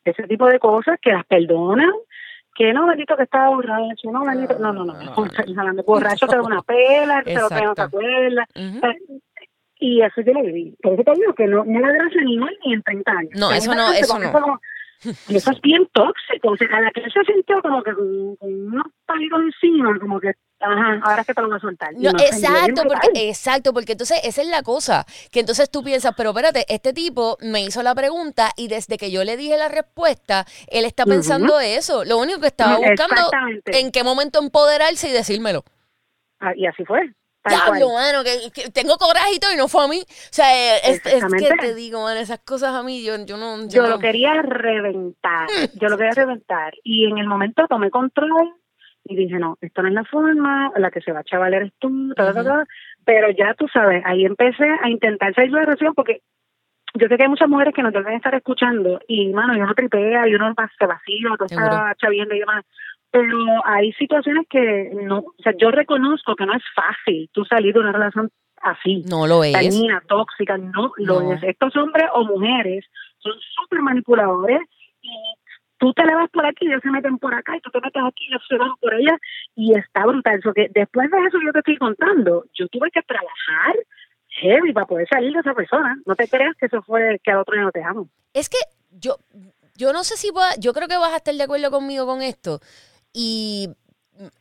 [0.04, 1.92] ese tipo de cosas, que las perdonan.
[2.54, 6.26] Que no, bendito que estaba borracho, no, bendito, no, no, no, no, estamos hablando, borracho
[6.26, 8.48] te da una pela, te lo que no te acuerdas,
[9.78, 10.74] y eso yo lo viví.
[10.82, 13.32] Por eso te digo que no, no la gracia ni hoy ni en 30 años.
[13.38, 14.60] No, eso no, eso como- no.
[15.28, 16.50] Y eso es bien tóxico.
[16.50, 21.00] O sea, la que él se sintió como que unos palitos encima, como que, ajá,
[21.02, 21.94] ahora es que te lo voy a soltar.
[21.94, 26.30] No, exacto, porque, exacto, porque entonces esa es la cosa, que entonces tú piensas, pero
[26.30, 30.46] espérate, este tipo me hizo la pregunta y desde que yo le dije la respuesta,
[30.68, 32.04] él está pensando eso.
[32.04, 33.30] Lo único que estaba buscando
[33.66, 35.64] en qué momento empoderarse y decírmelo.
[36.40, 37.12] Ah, y así fue.
[37.48, 40.00] Diablo, mano, que, que tengo coraje y no fue a mí.
[40.00, 43.58] O sea, es, es que te digo, mano, esas cosas a mí, yo, yo no...
[43.62, 45.48] Yo, Yo no- lo quería reventar,
[45.80, 46.74] yo lo quería reventar.
[46.82, 48.54] Y en el momento tomé control
[49.04, 51.72] y dije, no, esto no es la forma, la que se va a chaval eres
[51.78, 52.66] tú, ta, ta, ta,
[53.04, 56.22] pero ya tú sabes, ahí empecé a intentar salir de la relación porque
[56.94, 59.74] yo sé que hay muchas mujeres que nos deben estar escuchando y, mano, y uno
[59.74, 62.64] tripea y uno se vacía, todo está chaviendo y demás.
[63.16, 67.72] Pero hay situaciones que no, o sea, yo reconozco que no es fácil tú salir
[67.72, 69.52] de una relación así No lo es.
[69.52, 71.32] dañina, tóxica, no lo No.
[71.32, 71.42] es.
[71.42, 72.84] Estos hombres o mujeres
[73.18, 74.60] son súper manipuladores
[75.02, 75.10] y
[75.78, 78.02] tú te le vas por aquí, ellos se meten por acá y tú te metes
[78.06, 79.16] aquí, ellos se van por allá
[79.54, 80.40] y está brutal.
[80.54, 83.76] Que después de eso yo te estoy contando, yo tuve que trabajar
[84.28, 85.96] heavy para poder salir de esa persona.
[86.04, 88.08] No te creas que eso fue que al otro día no te amo.
[88.34, 88.58] Es que
[88.90, 89.16] yo,
[89.76, 92.20] yo no sé si va, yo creo que vas a estar de acuerdo conmigo con
[92.20, 92.60] esto.
[93.18, 93.70] Y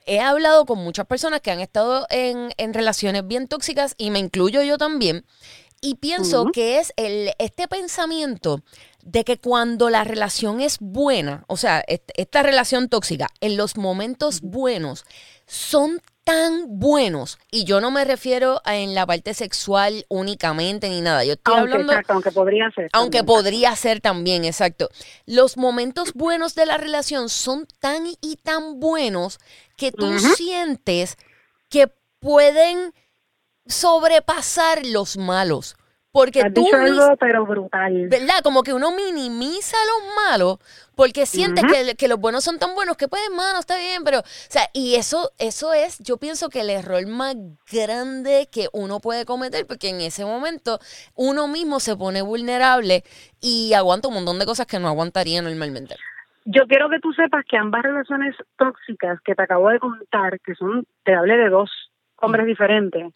[0.05, 4.19] he hablado con muchas personas que han estado en, en relaciones bien tóxicas y me
[4.19, 5.25] incluyo yo también.
[5.81, 8.61] Y pienso que es el, este pensamiento
[9.03, 13.77] de que cuando la relación es buena, o sea, est- esta relación tóxica, en los
[13.77, 15.05] momentos buenos,
[15.45, 17.37] son tan buenos.
[17.51, 21.23] Y yo no me refiero a en la parte sexual únicamente ni nada.
[21.23, 22.89] Yo estoy Aunque, hablando exacto, aunque podría ser.
[22.91, 23.25] aunque también.
[23.37, 24.89] podría ser también, exacto.
[25.25, 29.39] Los momentos buenos de la relación son tan y tan buenos
[29.77, 31.15] que tú sientes
[31.69, 31.87] que
[32.19, 32.93] pueden
[33.67, 35.77] sobrepasar los malos.
[36.15, 38.07] Porque Has tú, dicho algo, pero brutal.
[38.07, 38.39] ¿verdad?
[38.41, 40.59] Como que uno minimiza los malos
[40.95, 44.19] porque sientes que, que los buenos son tan buenos que pues, hermano, está bien, pero,
[44.19, 47.35] o sea, y eso, eso es, yo pienso que el error más
[47.69, 50.79] grande que uno puede cometer, porque en ese momento
[51.15, 53.03] uno mismo se pone vulnerable
[53.41, 55.95] y aguanta un montón de cosas que no aguantaría normalmente.
[56.45, 60.55] Yo quiero que tú sepas que ambas relaciones tóxicas que te acabo de contar, que
[60.55, 61.69] son, te hablé de dos
[62.21, 63.11] hombres diferentes.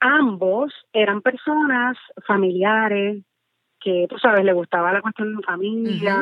[0.00, 1.96] Ambos eran personas
[2.26, 3.22] familiares
[3.80, 6.16] que, tú sabes, le gustaba la cuestión de familia,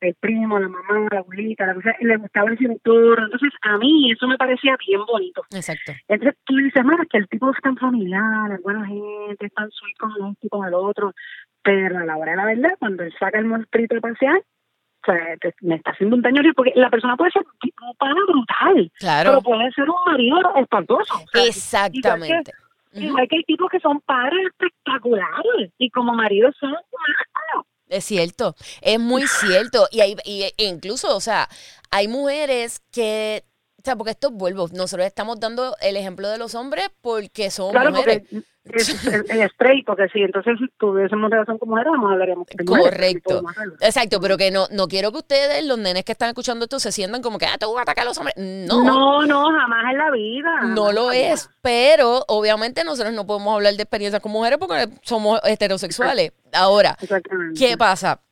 [0.00, 3.24] el primo, la mamá, la abuelita, la cosa, le gustaba ese entorno.
[3.26, 5.42] Entonces, a mí eso me parecía bien bonito.
[5.54, 5.92] Exacto.
[6.08, 9.70] Entonces tú dices, mira, que el tipo es tan familiar, es buena gente, es tan
[9.70, 11.12] sweet con uno y con el otro,
[11.62, 15.12] pero a la hora de la verdad, cuando él saca el monstruito de pasear, o
[15.12, 17.94] sea, te- me está haciendo un daño porque la persona puede ser un tipo un
[17.96, 19.30] pana brutal, Claro.
[19.30, 21.14] pero puede ser un marido espantoso.
[21.14, 22.52] o sea, Exactamente.
[22.94, 23.02] Ujú.
[23.02, 26.74] Igual que hay tipos que son padres espectaculares y como maridos son.
[27.88, 29.86] Es cierto, es muy cierto.
[29.90, 31.48] Y, hay, y incluso, o sea,
[31.90, 33.44] hay mujeres que,
[33.84, 37.70] o sea, porque esto vuelvo, nosotros estamos dando el ejemplo de los hombres porque son
[37.70, 38.22] Claro, mujeres.
[38.30, 38.44] porque
[38.80, 43.42] es, es, es straight, porque si entonces tuviésemos relación con mujeres, no hablaríamos de Correcto.
[43.80, 46.92] Exacto, pero que no, no quiero que ustedes, los nenes que están escuchando esto, se
[46.92, 48.34] sientan como que, ah, te voy a atacar a los hombres.
[48.38, 50.60] No, No, no, jamás en la vida.
[50.68, 51.50] no lo es.
[51.60, 56.32] Pero obviamente nosotros no podemos hablar de experiencias con mujeres porque somos heterosexuales.
[56.54, 56.96] Ahora.
[57.54, 58.22] ¿qué pasa?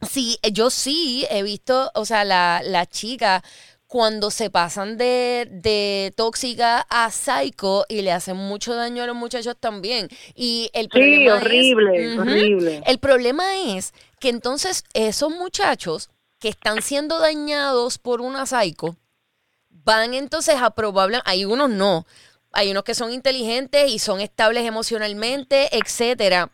[0.00, 3.42] Sí, yo sí he visto, o sea, la, la chica
[3.86, 9.16] cuando se pasan de, de tóxica a psycho y le hacen mucho daño a los
[9.16, 10.08] muchachos también.
[10.34, 12.82] Y el Sí, problema horrible, es, horrible.
[12.86, 13.44] El problema
[13.76, 16.10] es que entonces esos muchachos
[16.40, 18.96] que están siendo dañados por una psycho
[19.68, 22.06] van entonces a probable, hay unos no,
[22.52, 26.50] hay unos que son inteligentes y son estables emocionalmente, etcétera,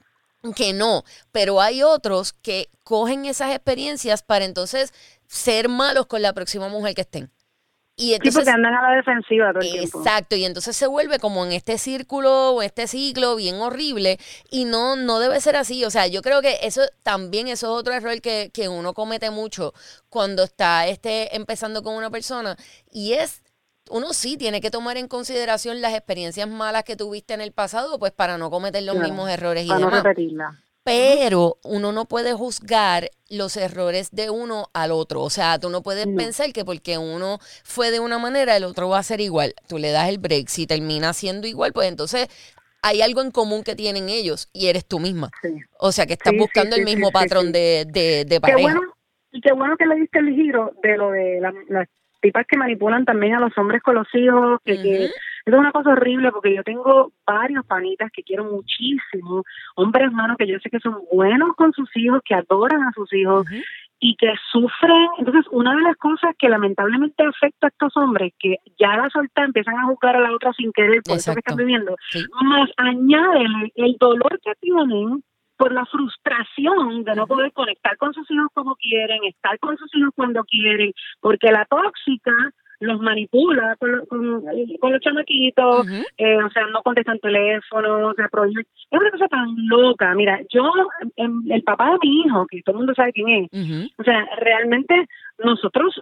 [0.57, 4.93] que no, pero hay otros que cogen esas experiencias para entonces
[5.31, 7.31] ser malos con la próxima mujer que estén.
[7.97, 9.99] Y Sí, entonces porque andan a la defensiva todo el tiempo.
[9.99, 14.19] Exacto, y entonces se vuelve como en este círculo o este ciclo bien horrible
[14.51, 15.85] y no, no debe ser así.
[15.85, 19.31] O sea, yo creo que eso también eso es otro error que, que uno comete
[19.31, 19.75] mucho
[20.09, 22.57] cuando está este, empezando con una persona
[22.91, 23.43] y es,
[23.91, 27.99] uno sí tiene que tomar en consideración las experiencias malas que tuviste en el pasado
[27.99, 30.59] pues para no cometer los Claro, mismos errores y Para no repetirla.
[30.91, 35.23] Pero uno no puede juzgar los errores de uno al otro.
[35.23, 36.17] O sea, tú no puedes No.
[36.17, 39.55] pensar que porque uno fue de una manera, el otro va a ser igual.
[39.69, 40.49] Tú le das el break.
[40.49, 42.29] Si termina siendo igual, pues entonces
[42.83, 45.31] hay algo en común que tienen ellos y eres tú misma.
[45.43, 45.51] Sí.
[45.79, 47.53] O sea, que estás Sí, buscando sí, el mismo patrón.
[47.53, 48.61] De, de, de Qué pareja.
[48.61, 48.81] bueno,
[49.33, 51.89] y qué bueno que le diste el giro de lo de la- las
[52.21, 55.11] tipas que manipulan también a los hombres con los hijos, que.
[55.51, 59.45] Eso es una cosa horrible porque yo tengo varios panitas que quiero muchísimo,
[59.77, 63.13] hombres hermanos que yo sé que son buenos con sus hijos, que adoran a sus
[63.13, 63.47] hijos
[63.99, 65.09] y que sufren.
[65.19, 69.11] Entonces, una de las cosas que lamentablemente afecta a estos hombres que ya a la
[69.11, 72.25] soltar empiezan a juzgar a la otra sin querer por eso que están viviendo, Sí.
[72.43, 75.23] más añaden el dolor que tienen
[75.57, 79.95] por la frustración de no poder conectar con sus hijos como quieren, estar con sus
[79.95, 82.33] hijos cuando quieren, porque la tóxica
[82.81, 84.43] los manipula con, lo- con,
[84.81, 88.27] con los chamaquitos, eh, o sea, no contestan teléfono, o sea.
[88.27, 90.15] Es una cosa tan loca.
[90.15, 90.73] Mira, yo,
[91.17, 93.49] em, el papá de mi hijo, que todo el mundo sabe quién es,
[93.99, 95.07] o sea, realmente
[95.45, 96.01] nosotros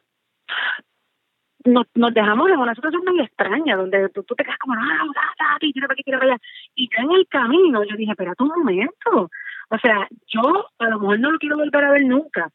[1.65, 4.79] nos, nos dejamos en una situación muy extraña, donde tú, tú te quedas como, ah,
[5.17, 6.41] ah, ah, tira para aquí, tira para allá.
[6.75, 9.31] Y yo en el camino, yo dije, espérate un momento.
[9.71, 12.49] O sea, yo a lo mejor no lo quiero volver a ver nunca,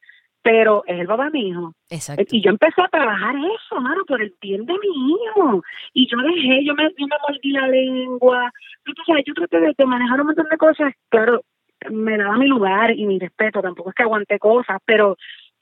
[0.43, 1.73] pero es el papá de mi hijo.
[1.89, 2.23] Exacto.
[2.29, 5.63] Y yo empecé a trabajar eso, mano, por el bien de mi hijo.
[5.93, 8.51] Y yo dejé, yo me, yo me mordí la lengua.
[8.83, 10.93] Tú sabes, yo traté de, de manejar un montón de cosas.
[11.09, 11.41] Claro,
[11.89, 13.61] me daba mi lugar y mi respeto.
[13.61, 15.15] Tampoco es que aguanté cosas, pero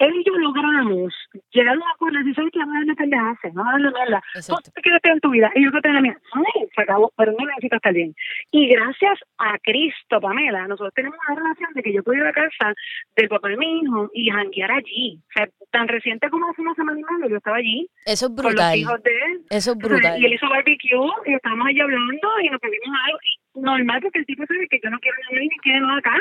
[0.06, 1.14] él y yo logramos
[1.52, 2.60] llegar a un acuerdo y decir, ¿sabes qué?
[2.60, 4.22] Vamos a pendejadas, no a darle mierda.
[4.34, 4.72] Tú Exacto.
[4.74, 6.18] te quedaste en tu vida y yo que tengo en la mía.
[6.34, 8.16] Ay, se acabó, pero no necesito estar bien.
[8.52, 12.34] Y gracias a Cristo, Pamela, nosotros tenemos una relación de que yo puedo ir a
[12.34, 12.74] casa
[13.16, 15.20] del papá de mi hijo y janguear allí.
[15.30, 18.32] O sea, tan reciente como hace una semana y media, yo estaba allí Eso es
[18.36, 18.78] con los brutal.
[18.78, 19.42] hijos de él.
[19.50, 20.22] Eso es brutal.
[20.22, 23.20] Y él hizo barbecue y estábamos allí hablando y nos pedimos algo.
[23.24, 26.12] Y normal, porque el tipo sabe que yo no quiero ir ni quiere nada acá.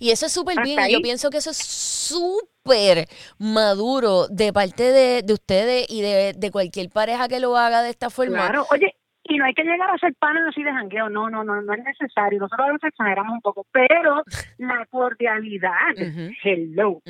[0.00, 0.78] Y eso es súper bien.
[0.80, 1.02] y Yo ahí.
[1.02, 3.06] pienso que eso es súper
[3.38, 7.90] maduro de parte de, de ustedes y de, de cualquier pareja que lo haga de
[7.90, 8.36] esta forma.
[8.38, 11.44] Claro, oye, y no hay que llegar a ser panas así de jangueo, no, no,
[11.44, 12.38] no, no es necesario.
[12.40, 14.22] Nosotros a veces exageramos un poco, pero
[14.58, 16.32] la cordialidad, hello, Ujú.
[16.42, 17.02] hello.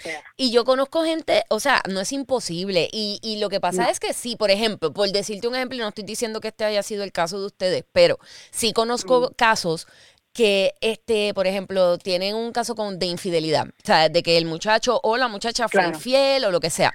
[0.00, 2.88] Sea, Y yo conozco gente, o sea, no es imposible.
[2.92, 3.88] Y, y lo que pasa No.
[3.90, 6.82] es que sí, por ejemplo, por decirte un ejemplo, no estoy diciendo que este haya
[6.82, 8.18] sido el caso de ustedes, pero
[8.50, 9.86] sí conozco casos
[10.32, 13.66] que, este, por ejemplo, tienen un caso con, de infidelidad.
[13.66, 15.96] O sea, de que el muchacho o la muchacha fue Claro.
[15.96, 16.94] infiel o lo que sea.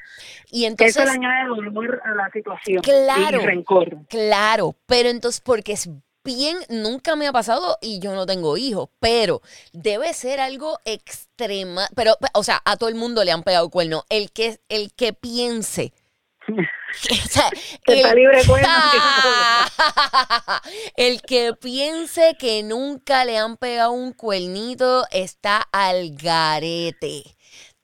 [0.52, 0.96] Y entonces...
[0.96, 2.82] eso le añade dolor a la situación.
[2.82, 3.42] Claro.
[3.42, 3.98] Y rencor.
[4.08, 5.90] Claro, pero entonces, porque es
[6.26, 11.88] bien, nunca me ha pasado y yo no tengo hijos, pero debe ser algo extrema,
[11.96, 14.04] pero, o sea, a todo el mundo le han pegado cuerno.
[14.10, 15.94] El que, el que piense.
[16.48, 17.50] o sea,
[17.86, 18.70] Que está libre de cuernos,
[20.96, 27.24] el que piense que nunca le han pegado un cuernito está al garete.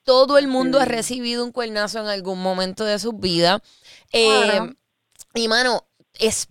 [0.04, 3.62] Todo el mundo ha recibido un cuernazo en algún momento de su vida.
[4.12, 4.74] Eh, Claro.
[5.36, 5.86] y mano,
[6.20, 6.48] es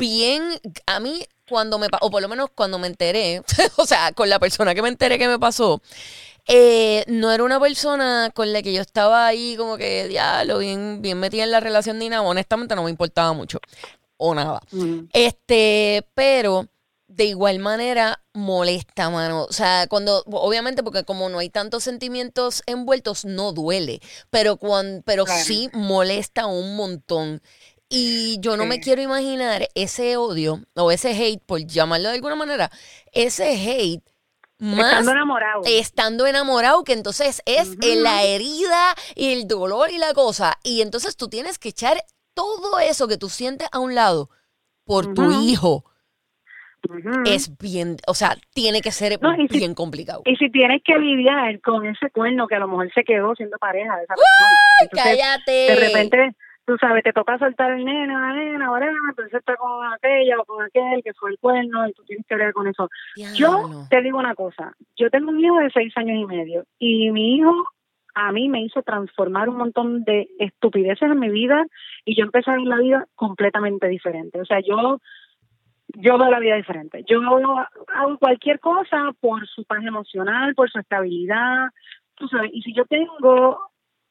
[0.00, 0.42] bien,
[0.86, 3.42] a mí cuando me, o por lo menos cuando me enteré,
[3.76, 5.80] o sea, con la persona que me enteré que me pasó,
[6.48, 11.02] eh, no era una persona con la que yo estaba ahí como que, diablo, bien,
[11.02, 13.60] bien metida en la relación ni nada, honestamente no me importaba mucho,
[14.16, 14.60] o nada.
[14.72, 15.00] Mm.
[15.12, 16.66] Este, pero
[17.08, 19.44] de igual manera molesta, mano.
[19.44, 24.00] O sea, cuando, obviamente, porque como no hay tantos sentimientos envueltos, no duele.
[24.30, 25.44] Pero cuando, pero Claro.
[25.44, 27.42] sí molesta un montón.
[27.92, 32.36] Y yo no me quiero imaginar ese odio o ese hate, por llamarlo de alguna
[32.36, 32.70] manera,
[33.12, 34.02] ese hate
[34.58, 35.62] más Estando enamorado.
[35.66, 40.56] estando enamorado, que entonces es en la herida y el dolor y la cosa.
[40.62, 41.96] Y entonces tú tienes que echar
[42.34, 44.30] todo eso que tú sientes a un lado
[44.84, 45.84] por tu hijo.
[47.26, 50.22] Es bien, o sea, tiene que ser No, y si- bien complicado.
[50.24, 53.58] Y si tienes que lidiar con ese cuerno que a lo mejor se quedó siendo
[53.58, 54.50] pareja de esa persona.
[54.82, 55.52] Entonces, Cállate.
[55.52, 56.36] de repente,
[56.70, 60.44] tú sabes, te toca soltar el nene, la nena, whatever, entonces está con aquella o
[60.44, 62.88] con aquel que fue el cuerno y tú tienes que ver con eso.
[63.34, 67.10] Yo te digo una cosa, yo tengo un hijo de seis años y medio y
[67.10, 67.52] mi hijo
[68.14, 71.66] a mí me hizo transformar un montón de estupideces en mi vida
[72.04, 74.40] y yo empecé a ver la vida completamente diferente.
[74.40, 75.00] O sea, yo
[75.94, 77.04] yo veo la vida diferente.
[77.08, 81.70] Yo hago cualquier cosa por su paz emocional, por su estabilidad,
[82.14, 82.52] tú sabes.
[82.54, 83.58] Y si yo tengo,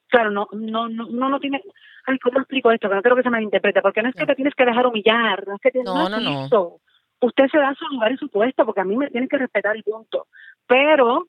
[0.10, 1.62] claro, no, no, no, no, no tiene.
[2.06, 2.90] Ay, ¿cómo explico esto?
[2.90, 4.88] Que no quiero que se me interprete, porque no es que te tienes que dejar
[4.88, 6.80] humillar, no es que te, No, no, no.
[7.22, 9.76] Usted se da su lugar y su puesto, porque a mí me tienen que respetar
[9.76, 10.28] y punto.
[10.68, 11.28] Pero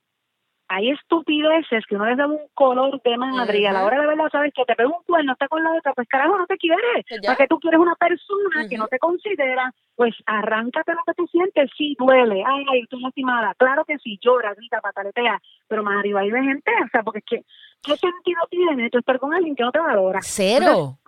[0.72, 4.06] hay estupideces que uno les da un color de madre y a la hora de
[4.06, 6.56] verdad sabes que te pega un cuerno, está con la otra, pues carajo, no te
[6.58, 7.04] quieres.
[7.08, 7.20] Pues.
[7.26, 11.70] Porque tú quieres una persona que no te considera, pues arráncate lo que tú sientes,
[11.76, 16.30] sí duele, ay, estoy lastimada, claro que sí, llora, grita, pataletea, pero más arriba hay
[16.30, 17.42] de gente, o sea, porque es que,
[17.82, 20.20] ¿qué sentido tiene tú estar con alguien que no te valora?
[20.22, 20.98] Cero.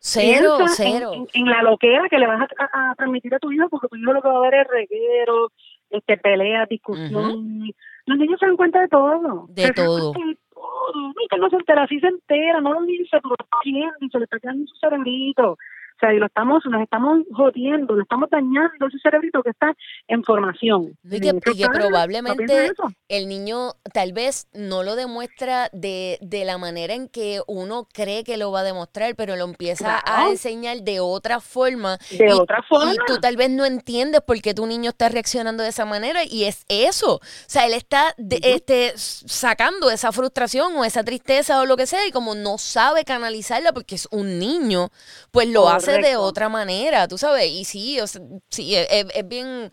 [0.00, 1.10] Cero, en- cero.
[1.14, 3.88] En, en la loquera que le vas a, a- a transmitir a tu hijo, porque
[3.88, 5.50] tu hijo lo que va a ver es reguero,
[5.90, 7.70] este, pelea, discusión.
[8.08, 9.46] Los niños se dan cuenta de todo.
[9.50, 10.12] De Se todo.
[10.12, 11.12] de todo.
[11.30, 14.38] Que no se entera, sí se entera, no lo dice, pero y se le está
[14.40, 15.58] quedando en su cerebrito.
[15.98, 19.74] O sea, y lo estamos, nos estamos jodiendo, lo estamos dañando ese cerebrito que está
[20.06, 20.96] en formación.
[21.04, 22.70] Y que- y probablemente
[23.08, 28.22] el niño tal vez no lo demuestra de, de la manera en que uno cree
[28.22, 31.98] que lo va a demostrar, pero lo empieza a enseñar de otra forma.
[32.16, 32.92] De y, otra forma.
[32.92, 36.20] Y tú tal vez no entiendes por qué tu niño está reaccionando de esa manera
[36.24, 37.16] y es eso.
[37.16, 41.86] O sea, él está de- este, sacando esa frustración o esa tristeza o lo que
[41.86, 44.90] sea y como no sabe canalizarla porque es un niño,
[45.32, 46.22] pues lo hace de Correcto.
[46.22, 47.46] otra manera, tú sabes.
[47.50, 49.70] Y sí, o sea, sí, es, es- es bien...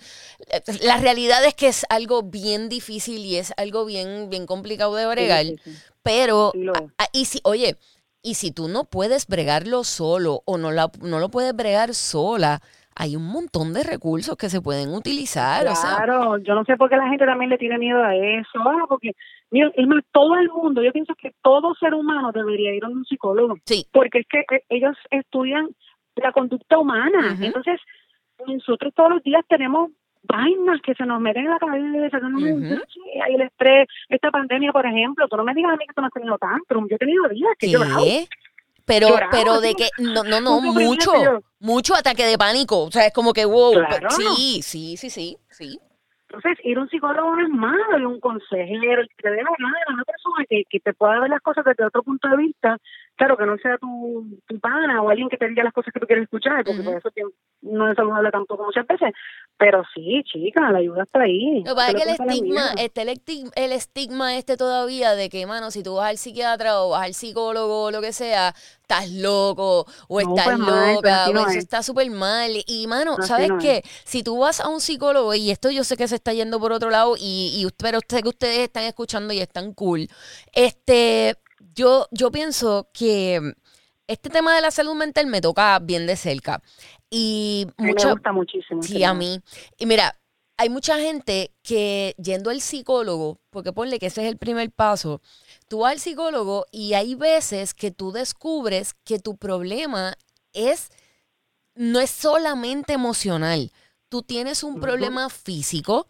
[0.83, 5.07] La realidad es que es algo bien difícil y es algo bien, bien complicado de
[5.07, 5.45] bregar.
[5.45, 5.77] Sí, sí, sí.
[6.03, 6.51] Pero,
[6.97, 7.75] a- y si, oye,
[8.21, 12.59] y si tú no puedes bregarlo solo o no, la, no lo puedes bregar sola,
[12.95, 15.67] hay un montón de recursos que se pueden utilizar.
[15.67, 18.15] O sea, Claro, yo no sé por qué la gente también le tiene miedo a
[18.15, 19.11] eso, ah, porque,
[19.51, 22.87] mira, es más, todo el mundo, yo pienso que todo ser humano debería ir a
[22.87, 25.67] un psicólogo, sí, porque es que eh, ellos estudian
[26.21, 27.79] la conducta humana, entonces
[28.47, 29.91] nosotros todos los días tenemos
[30.23, 32.81] vainas que se nos meten en la cabeza, que no me Ujú.
[32.91, 35.93] sí, hay el estrés, esta pandemia, por ejemplo, tú no me digas a mí que
[35.93, 37.67] tú no has tenido tantrum, yo he tenido días que.
[37.71, 38.27] ¿qué?
[38.85, 41.39] Pero, Llorado, pero de que, no, no, no, mucho, yo.
[41.59, 42.83] mucho ataque de pánico.
[42.83, 44.11] O sea, es como que, wow, Claro.
[44.11, 45.79] sí, sí, sí, sí, sí.
[46.35, 49.37] Entonces, ir a un psicólogo no es malo, y un consejero, el que te dé
[49.37, 52.37] la gana, una persona que, que te pueda ver las cosas desde otro punto de
[52.37, 52.77] vista,
[53.15, 55.99] claro, que no sea tu, tu pana o alguien que te diga las cosas que
[55.99, 57.09] tú quieres escuchar, porque por eso
[57.65, 59.11] no es saludable tampoco muchas veces,
[59.57, 61.63] pero sí, chica, la ayuda está ahí.
[61.63, 65.45] Lo que pasa es que el estigma, el, estig- el estigma este todavía de que,
[65.45, 69.09] mano, si tú vas al psiquiatra o vas al psicólogo o lo que sea, estás
[69.11, 71.55] loco o No, estás pues, loca así o eso es.
[71.57, 72.51] está súper mal.
[72.67, 73.61] Y, mano, ¿sabes es.
[73.61, 73.81] qué?
[74.03, 76.71] Si tú vas a un psicólogo, y esto yo sé que se está yendo por
[76.73, 80.07] otro lado, y, y pero sé que ustedes están escuchando y están cool,
[80.53, 81.35] este,
[81.73, 83.53] yo, yo pienso que
[84.07, 86.61] este tema de la salud mental me toca bien de cerca.
[87.09, 88.81] Y me gusta muchísimo.
[88.81, 89.39] Sí, a mí.
[89.77, 90.15] Y mira,
[90.57, 95.21] hay mucha gente que yendo al psicólogo, porque ponle que ese es el primer paso,
[95.67, 100.15] tú vas al psicólogo y hay veces que tú descubres que tu problema
[100.53, 100.89] es,
[101.75, 103.71] no es solamente emocional,
[104.07, 106.07] tú tienes un problema físico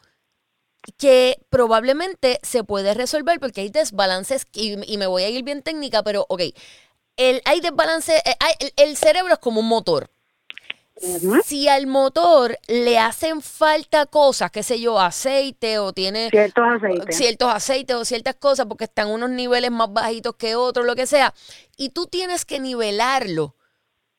[0.98, 5.64] que probablemente se puede resolver porque hay desbalances, y, y me voy a ir bien
[5.64, 6.42] técnica, pero ok,
[7.18, 10.10] el, hay desbalance, eh, el- el cerebro es como un motor
[11.44, 17.18] si al motor le hacen falta cosas, qué sé yo, aceite o tiene Ciertos aceites.
[17.18, 21.06] ciertos aceites o ciertas cosas porque están unos niveles más bajitos que otros, lo que
[21.06, 21.34] sea,
[21.76, 23.56] y tú tienes que nivelarlo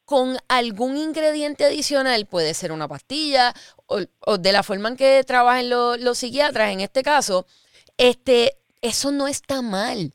[0.05, 3.55] con algún ingrediente adicional, puede ser una pastilla
[3.87, 7.47] o, o de la forma en que trabajan lo- los psiquiatras en este caso,
[7.97, 10.13] este, eso no está mal.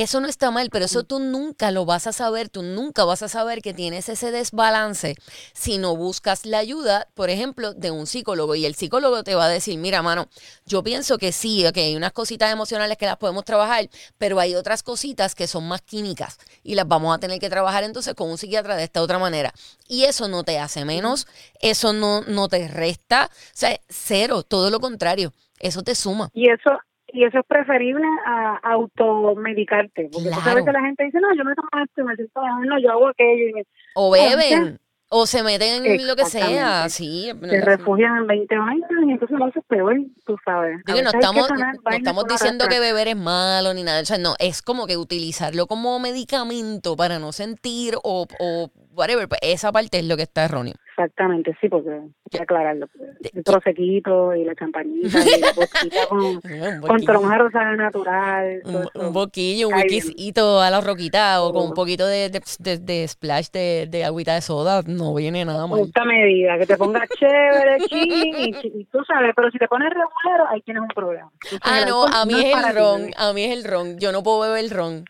[0.00, 3.22] Eso no está mal, pero eso tú nunca lo vas a saber, tú nunca vas
[3.22, 5.14] a saber que tienes ese desbalance
[5.52, 8.54] si no buscas la ayuda, por ejemplo, de un psicólogo.
[8.54, 10.28] Y el psicólogo te va a decir, mira, mano,
[10.64, 14.54] yo pienso que sí, que hay unas cositas emocionales que las podemos trabajar, pero hay
[14.54, 18.30] otras cositas que son más químicas y las vamos a tener que trabajar entonces con
[18.30, 19.52] un psiquiatra de esta otra manera.
[19.86, 21.26] Y eso no te hace menos,
[21.60, 26.30] eso no, no te resta, o sea, cero, todo lo contrario, eso te suma.
[26.32, 26.70] Y eso
[27.12, 30.08] y eso es preferible a automedicarte.
[30.12, 30.42] Porque tú Claro.
[30.42, 32.90] sabes que la gente dice, no, yo me tomo esto me siento mal, no, yo
[32.92, 33.62] hago aquello.
[33.94, 34.80] O Entonces, beben,
[35.12, 37.32] O se meten en lo que sea, sí.
[37.42, 40.78] Se refugian en 20 vainas y entonces lo haces peor, tú sabes.
[40.86, 44.02] Digo, no estamos, no diciendo que beber es malo ni nada.
[44.02, 49.26] O sea, no, es como que utilizarlo como medicamento para no sentir o, o whatever.
[49.28, 50.74] Pues esa parte es lo que está erróneo.
[51.04, 52.86] Exactamente, sí, porque hay que aclararlo.
[53.34, 56.40] El prosequito y la campanita y la boquita con,
[56.80, 57.38] con tronja
[57.76, 58.60] natural.
[58.64, 62.78] un, un boquillo, un whiskycito a la roquita o con un poquito de, de, de-
[62.78, 64.82] de splash de, de agüita de soda.
[64.86, 65.80] No viene nada mal.
[65.80, 69.88] Justa medida, que te pongas chévere, chin, y, y tú sabes, pero si te pones
[69.90, 71.30] regular, ahí tienes un problema.
[71.44, 73.00] Entonces, Ah, el no, a mí es es el ti, ron.
[73.00, 73.12] bebé.
[73.16, 73.98] A mí es el ron.
[73.98, 75.04] Yo no puedo beber ron.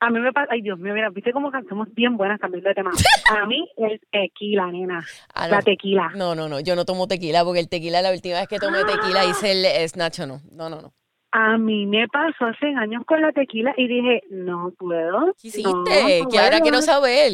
[0.00, 2.74] A mí me pasa, ay Dios mío, mira, viste cómo somos bien buenas cambiando de
[2.74, 2.90] tema.
[3.36, 5.56] A mí el tequila, nena, Ah, no.
[5.56, 6.10] la tequila.
[6.14, 6.60] No, no, no.
[6.60, 9.64] Yo no tomo tequila porque el tequila, la última vez que tomé tequila hice el
[9.64, 10.40] eh, snatch o no.
[10.52, 10.92] No, no, no.
[11.32, 15.34] A mí me pasó hace años con la tequila y dije, no puedo.
[15.42, 15.68] ¿Qué hiciste?
[15.68, 16.62] no que ahora puedo.
[16.62, 17.32] quiero saber.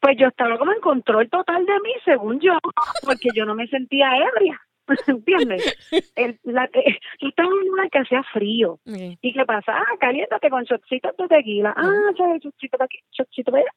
[0.00, 2.52] Pues yo estaba como en control total de mí, según yo,
[3.04, 4.60] porque yo no me sentía ebria.
[5.06, 5.76] ¿Entiendes?
[6.14, 8.78] El, la, te- yo estaba en un lugar que hacía frío.
[8.86, 9.72] ¿Y qué pasa?
[9.72, 11.74] Ah, caliéntate con shotcitos de tequila.
[11.76, 11.90] Ah.
[12.16, 13.70] Shotcito de aquí, shotcito de allá.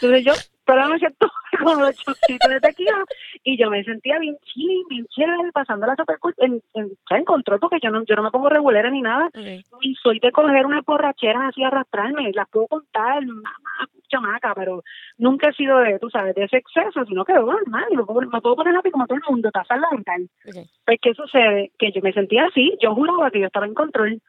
[0.00, 0.32] Entonces yo
[0.64, 1.30] toda la noche estuve
[1.62, 3.04] con los shotcitos de tequila
[3.42, 6.34] y yo me sentía bien chilling, bien chévere, pasándola super cool.
[6.38, 9.30] En, en, en control porque yo no, yo no me pongo regulera ni nada.
[9.80, 12.32] Y soy de coger unas borracheras así, arrastrarme.
[12.32, 14.82] Las puedo contar, mamá, chamaca, pero
[15.18, 17.86] nunca he sido de, tú sabes, de ese exceso, sino que normal.
[17.90, 20.28] Me puedo, me puedo poner happy como todo el mundo, tasarla mental.
[20.46, 20.66] Ok.
[20.84, 21.72] Pues, ¿qué sucede?
[21.78, 24.20] Que yo me sentía así, yo juraba que yo estaba en control.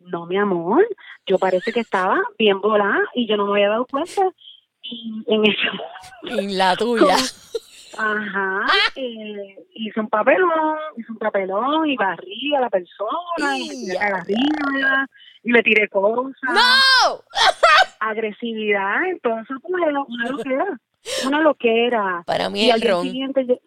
[0.00, 0.86] No, mi amor,
[1.26, 4.22] yo parece que estaba bien volada y yo no me había dado cuenta.
[4.90, 7.16] Y en ese En la tuya.
[7.96, 8.66] ajá,
[8.96, 14.06] eh, hice un papelón, hice un papelón y barrí a la persona y Ya.
[14.06, 15.06] arriba
[15.42, 16.34] y le tiré cosas.
[16.42, 17.22] ¡No!
[18.00, 19.90] Agresividad, entonces pues, una
[20.30, 20.80] loquera,
[21.26, 22.22] una loquera.
[22.26, 23.02] Para mí Y el ron.
[23.02, 23.58] siguiente yo-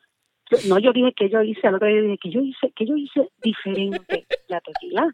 [0.52, 2.86] yo- no, yo dije que yo hice, al otro día dije que yo hice, que
[2.86, 5.08] yo hice diferente la tequila.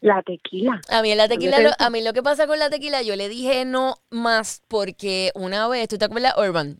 [0.00, 0.80] La tequila.
[0.88, 3.28] A mí la tequila, lo- a mí lo que pasa con la tequila, yo le
[3.28, 6.78] dije no más porque una vez, ¿tú te acuerdas Urban?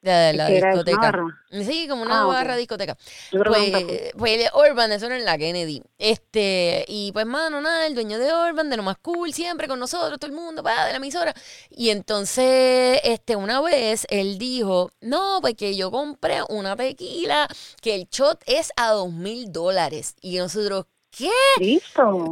[0.00, 1.12] De la discoteca.
[1.50, 2.96] Sí, como una Ah, barra discoteca.
[3.32, 3.84] Nunca fui.
[3.84, 5.82] Pues, pues el Urban, eso era en la Kennedy.
[5.98, 9.80] Este, y pues, mano, nada, el dueño de Urban, de lo más cool, siempre con
[9.80, 11.34] nosotros, todo el mundo, pa, de la emisora.
[11.70, 17.48] Y entonces, este, una vez él dijo, no, pues que yo compré una tequila,
[17.82, 20.14] que el shot es a dos mil dólares.
[20.20, 21.30] Y nosotros, ¿qué?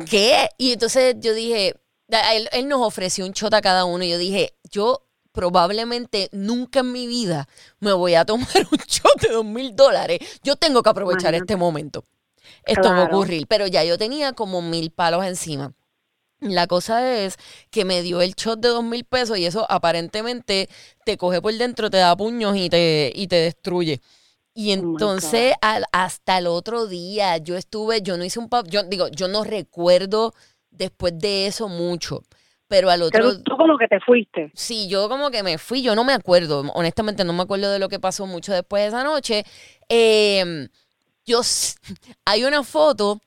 [0.04, 0.48] ¿Qué?
[0.58, 1.74] Y entonces yo dije,
[2.08, 4.04] él, él nos ofreció un shot a cada uno.
[4.04, 5.02] Y yo dije, yo
[5.32, 7.48] probablemente nunca en mi vida
[7.80, 10.18] me voy a tomar un shot de dos mil dólares.
[10.42, 12.04] Yo tengo que aprovechar este momento.
[12.64, 13.16] Esto va a Claro.
[13.16, 13.46] ocurrir.
[13.48, 15.72] Pero ya yo tenía como mil palos encima.
[16.40, 17.36] La cosa es
[17.70, 20.68] que me dio el shot de dos mil pesos y eso aparentemente
[21.04, 24.00] te coge por dentro, te da puños y te, y te destruye.
[24.58, 28.82] Y Oh entonces al- hasta el otro día yo estuve, yo no hice un yo
[28.84, 30.32] digo, yo no recuerdo
[30.70, 32.22] después de eso mucho,
[32.66, 34.50] pero al otro Pero tú como que te fuiste.
[34.54, 37.78] Sí, yo como que me fui, yo no me acuerdo, honestamente no me acuerdo de
[37.78, 39.44] lo que pasó mucho después de esa noche.
[39.90, 40.68] Eh,
[41.26, 41.42] yo,
[42.24, 43.20] hay una foto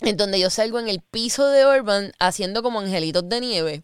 [0.00, 3.82] en donde yo salgo en el piso de Urban haciendo como angelitos de nieve.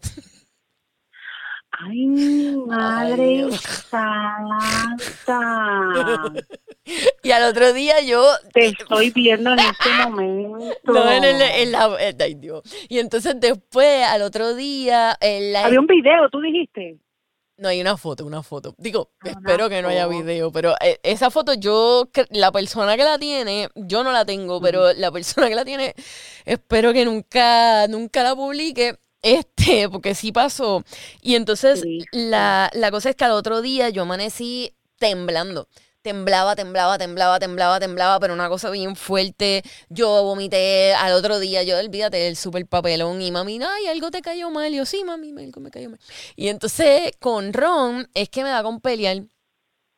[1.71, 2.07] Ay,
[2.67, 3.61] madre Dios.
[3.89, 5.39] santa.
[7.23, 8.25] Y al otro día yo...
[8.53, 10.75] Te estoy viendo en este momento.
[10.83, 11.95] No, en, el- en la...
[12.19, 12.61] ay, Dios.
[12.89, 16.97] Y entonces después, al otro día, en la- Había un video, tú dijiste.
[17.55, 18.73] No hay una foto, una foto.
[18.77, 23.03] Digo, Una espero que no haya video, pero eh, esa foto yo, la persona que
[23.03, 25.93] la tiene, yo no la tengo, pero la persona que la tiene,
[26.45, 30.83] espero que nunca, nunca la publique, este, porque sí pasó.
[31.21, 32.09] Y entonces Cristo.
[32.11, 35.67] la, la cosa es que al otro día yo amanecí temblando.
[36.03, 39.63] Temblaba, temblaba, temblaba, temblaba, temblaba, pero una cosa bien fuerte.
[39.87, 44.21] Yo vomité al otro día, yo olvídate del super papelón y mami, ay, algo te
[44.21, 44.73] cayó mal.
[44.73, 45.99] Y yo, sí, mami, algo me cayó mal.
[46.35, 49.23] Y entonces con Ron es que me da con pelear.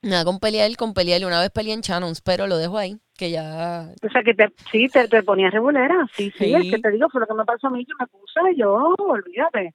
[0.06, 1.26] Me da con pelear, con pelear.
[1.26, 3.90] Una vez peleé en Channons, pero lo dejo ahí, que ya.
[4.04, 6.08] O sea, que te, sí, te, te ponías regulera.
[6.14, 6.54] Sí, sí, Sí.
[6.54, 8.94] es que te digo, fue lo que me pasó a mí, que me puse yo,
[9.00, 9.74] olvídate.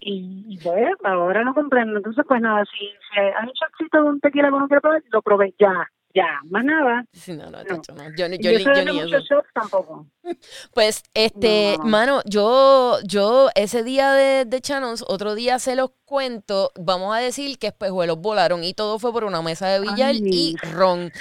[0.00, 1.96] Y, y pues, ahora no comprendo.
[1.98, 5.54] Entonces, pues nada, si, si hay un shotcito de un tequila quiere probar, lo probé
[5.60, 5.88] ya,
[6.18, 7.04] ya, más nada.
[7.12, 7.64] Sí, no, no, No.
[7.64, 8.04] chacho, no.
[8.16, 8.50] Yo, yo,
[8.84, 9.42] ni eso.
[9.54, 10.06] tampoco.
[10.74, 11.90] Pues, este, No, no, no.
[11.90, 17.18] mano, yo, yo, ese día de, de Channons, otro día se los cuento, vamos a
[17.20, 20.20] decir que espejuelos volaron y todo fue por una mesa de billar Ay.
[20.24, 21.12] y ron.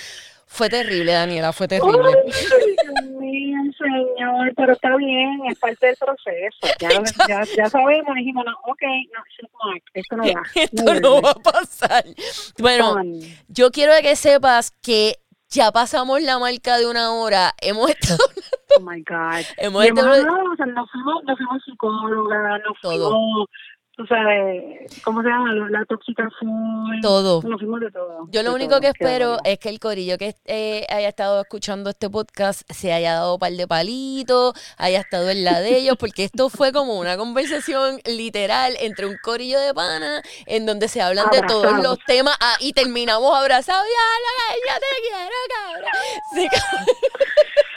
[0.49, 2.09] Fue terrible, Daniela, fue terrible.
[2.25, 6.57] Dios mío, señor, pero está bien, es parte del proceso.
[6.79, 6.89] Ya,
[7.27, 8.81] ya, ya sabemos, dijimos, no, ok,
[9.13, 9.23] no,
[9.93, 10.41] esto no va.
[10.55, 12.05] Esto no va a pasar.
[12.59, 12.95] Bueno,
[13.49, 15.15] yo quiero que sepas que
[15.49, 17.53] ya pasamos la marca de una hora.
[17.61, 18.17] Hemos estado
[18.77, 19.43] Oh my God.
[19.57, 20.23] Hemos estado-
[20.65, 23.47] nos fuimos, nos fuimos psicóloga, nos fuimos,
[23.97, 25.51] tú sabes, ¿cómo se llama?
[25.71, 27.01] La tóxica full.
[27.01, 27.41] todo.
[27.41, 28.27] Nos fuimos de todo.
[28.29, 31.41] Yo lo de único todo, que espero es que el corillo que eh, haya estado
[31.41, 35.77] escuchando este podcast se haya dado un par de palitos, haya estado en la de
[35.77, 40.87] ellos, porque esto fue como una conversación literal entre un corillo de pana en donde
[40.89, 43.83] se hablan de todos los temas ah, y terminamos abrazados.
[43.87, 45.91] Ya, yo te quiero, cabrón.
[46.35, 46.47] Sí,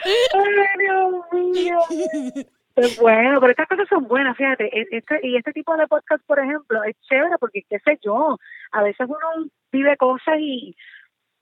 [0.35, 2.45] Ay, Dios mío.
[3.01, 4.65] Bueno, pero estas cosas son buenas, fíjate.
[4.67, 8.39] e- Este, y este tipo de podcast, por ejemplo, es chévere porque, qué sé yo,
[8.73, 10.77] a veces uno vive cosas y,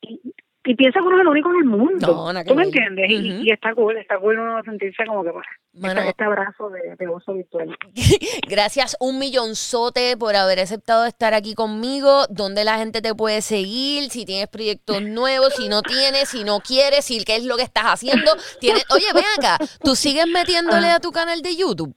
[0.03, 0.21] y,
[0.69, 2.31] y piensa que uno es el único en el mundo.
[2.31, 3.11] No, que ¿Tú me entiendes?
[3.11, 6.95] Y- está cool, está cool uno sentirse como que, bueno, Mano, este, este abrazo de,
[6.99, 7.75] de oso virtual.
[8.49, 12.27] Gracias un millonzote por haber aceptado estar aquí conmigo.
[12.29, 14.11] ¿Dónde la gente te puede seguir?
[14.11, 17.63] Si tienes proyectos nuevos, si no tienes, si no quieres, si qué es lo que
[17.63, 18.31] estás haciendo.
[18.61, 21.97] Tienes, oye, ven acá, ¿tú sigues metiéndole a tu canal de YouTube?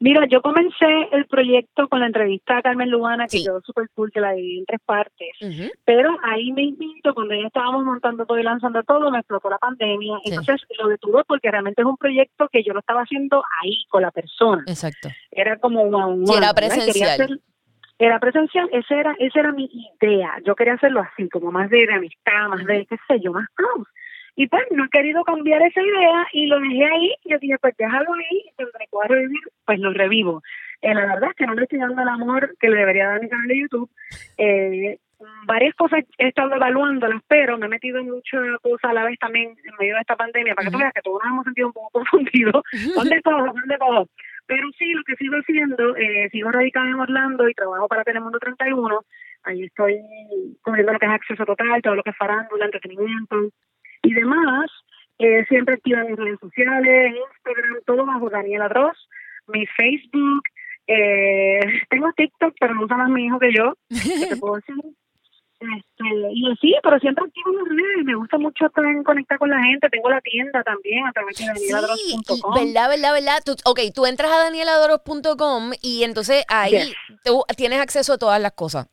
[0.00, 3.44] Mira, yo comencé el proyecto con la entrevista a Carmen Lubana, que Sí.
[3.44, 5.28] quedó súper cool, que la di en tres partes.
[5.84, 10.18] Pero ahí mismito, cuando ya estábamos montando todo y lanzando todo, me explotó la pandemia.
[10.24, 10.30] Sí.
[10.30, 14.02] Entonces lo detuve porque realmente es un proyecto que yo lo estaba haciendo ahí, con
[14.02, 14.62] la persona.
[14.66, 15.08] Exacto.
[15.30, 17.40] Era como on Sí, era presencial.
[17.98, 19.70] era presencial, esa era, esa era mi
[20.02, 20.32] idea.
[20.44, 23.48] Yo quería hacerlo así, como más de, de amistad, más de, qué sé yo, más
[23.54, 23.88] close.
[24.36, 27.14] Y pues no he querido cambiar esa idea y lo dejé ahí.
[27.24, 30.42] Y yo dije, pues déjalo ahí, y cuando me pueda revivir, pues lo revivo.
[30.82, 33.20] Eh, la verdad es que no le estoy dando el amor que le debería dar
[33.22, 33.90] mi canal de YouTube.
[34.36, 34.98] Eh,
[35.46, 39.18] varias cosas he estado evaluándolas, pero me he metido en muchas cosas a la vez
[39.18, 41.68] también en medio de esta pandemia, para que tú veas que todos nos hemos sentido
[41.68, 42.62] un poco confundidos.
[42.94, 43.46] ¿Dónde todo?
[43.46, 44.08] ¿Dónde todo?
[44.46, 48.38] Pero sí, lo que sigo haciendo, eh, sigo radicada en Orlando y trabajo para Telemundo
[48.38, 49.00] 31.
[49.44, 50.00] Ahí estoy
[50.62, 53.50] cubriendo lo que es acceso total, todo lo que es farándula, entretenimiento
[54.04, 54.70] y demás.
[55.18, 59.08] Eh, siempre activa en mis redes sociales, Instagram, todo bajo Daniela Dross,
[59.46, 60.42] mi Facebook.
[60.86, 63.74] Eh, tengo TikTok, pero no usa más mi hijo que yo.
[63.88, 64.74] ¿Qué te puedo decir?
[65.60, 68.04] Este, y sí, pero siempre activo en las redes.
[68.04, 69.88] Me gusta mucho estar en conectar con la gente.
[69.88, 72.54] Tengo la tienda también a través de Sí, y- danieladross.com.
[72.54, 73.38] verdad, verdad, verdad.
[73.46, 76.94] Tú, ok, tú entras a danieladoro.com y entonces ahí Yes.
[77.24, 78.88] tú tienes acceso a todas las cosas.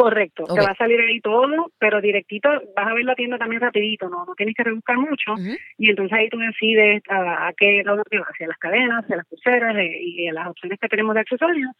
[0.00, 3.60] Correcto, te va a salir ahí todo, pero directito vas a ver la tienda también
[3.60, 5.34] rapidito, no no tienes que rebuscar mucho.
[5.76, 9.98] Y entonces ahí tú decides a, a qué hacia las cadenas, hacia las pulseras eh,
[10.00, 11.70] y a las opciones que tenemos de accesorios.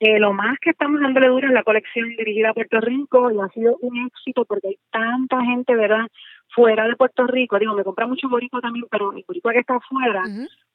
[0.00, 3.38] Eh, lo más que estamos dándole duro es la colección dirigida a Puerto Rico y
[3.38, 6.06] ha sido un éxito porque hay tanta gente, ¿verdad?
[6.54, 9.76] Fuera de Puerto Rico, digo, me compra mucho boricua también, pero el boricua que está
[9.76, 10.22] afuera,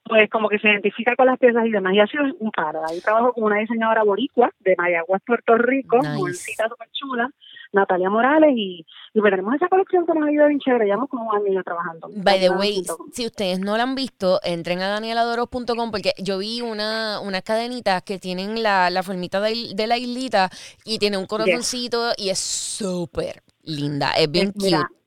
[0.03, 1.95] pues como que se identifica con las piezas y demás.
[1.95, 2.81] Y ha sido un paro.
[2.87, 6.15] Ahí trabajo con una diseñadora boricua de Mayagüez, Puerto Rico, Nice.
[6.15, 7.29] jovencita súper chula,
[7.73, 10.85] Natalia Morales, y, y veremos esa colección que nos ha ido bien chévere.
[10.85, 12.09] Llevamos como un año trabajando.
[12.15, 16.61] By the way, si ustedes no la han visto, entren a danieladoro.com porque yo vi
[16.61, 20.49] una, unas cadenitas que tienen la, la formita de, de la islita
[20.83, 24.11] y tiene un corazoncito y es súper linda.
[24.17, 24.99] Es bien mira, cute.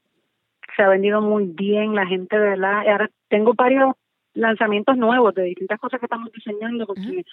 [0.76, 2.82] se ha vendido muy bien, la gente, de verdad.
[2.86, 3.94] Y ahora tengo varios
[4.34, 7.24] lanzamientos nuevos de distintas cosas que estamos diseñando, porque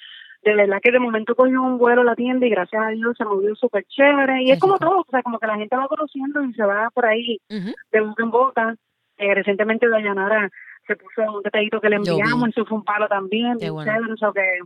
[0.45, 3.17] de verdad que de momento cogió un vuelo a la tienda y gracias a Dios
[3.17, 4.43] se movió súper chévere.
[4.43, 6.89] Y es como todo, o sea, como que la gente va conociendo y se va
[6.93, 8.75] por ahí de boca en boca.
[9.17, 10.51] Eh, recientemente Dayanara
[10.85, 13.91] se puso un detallito que le enviamos, eso fue un palo también, Qué bien bueno.
[13.91, 14.59] chévere, o sea que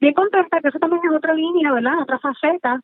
[0.00, 2.00] bien contenta, que eso también es otra línea, ¿verdad?
[2.00, 2.80] Otra faceta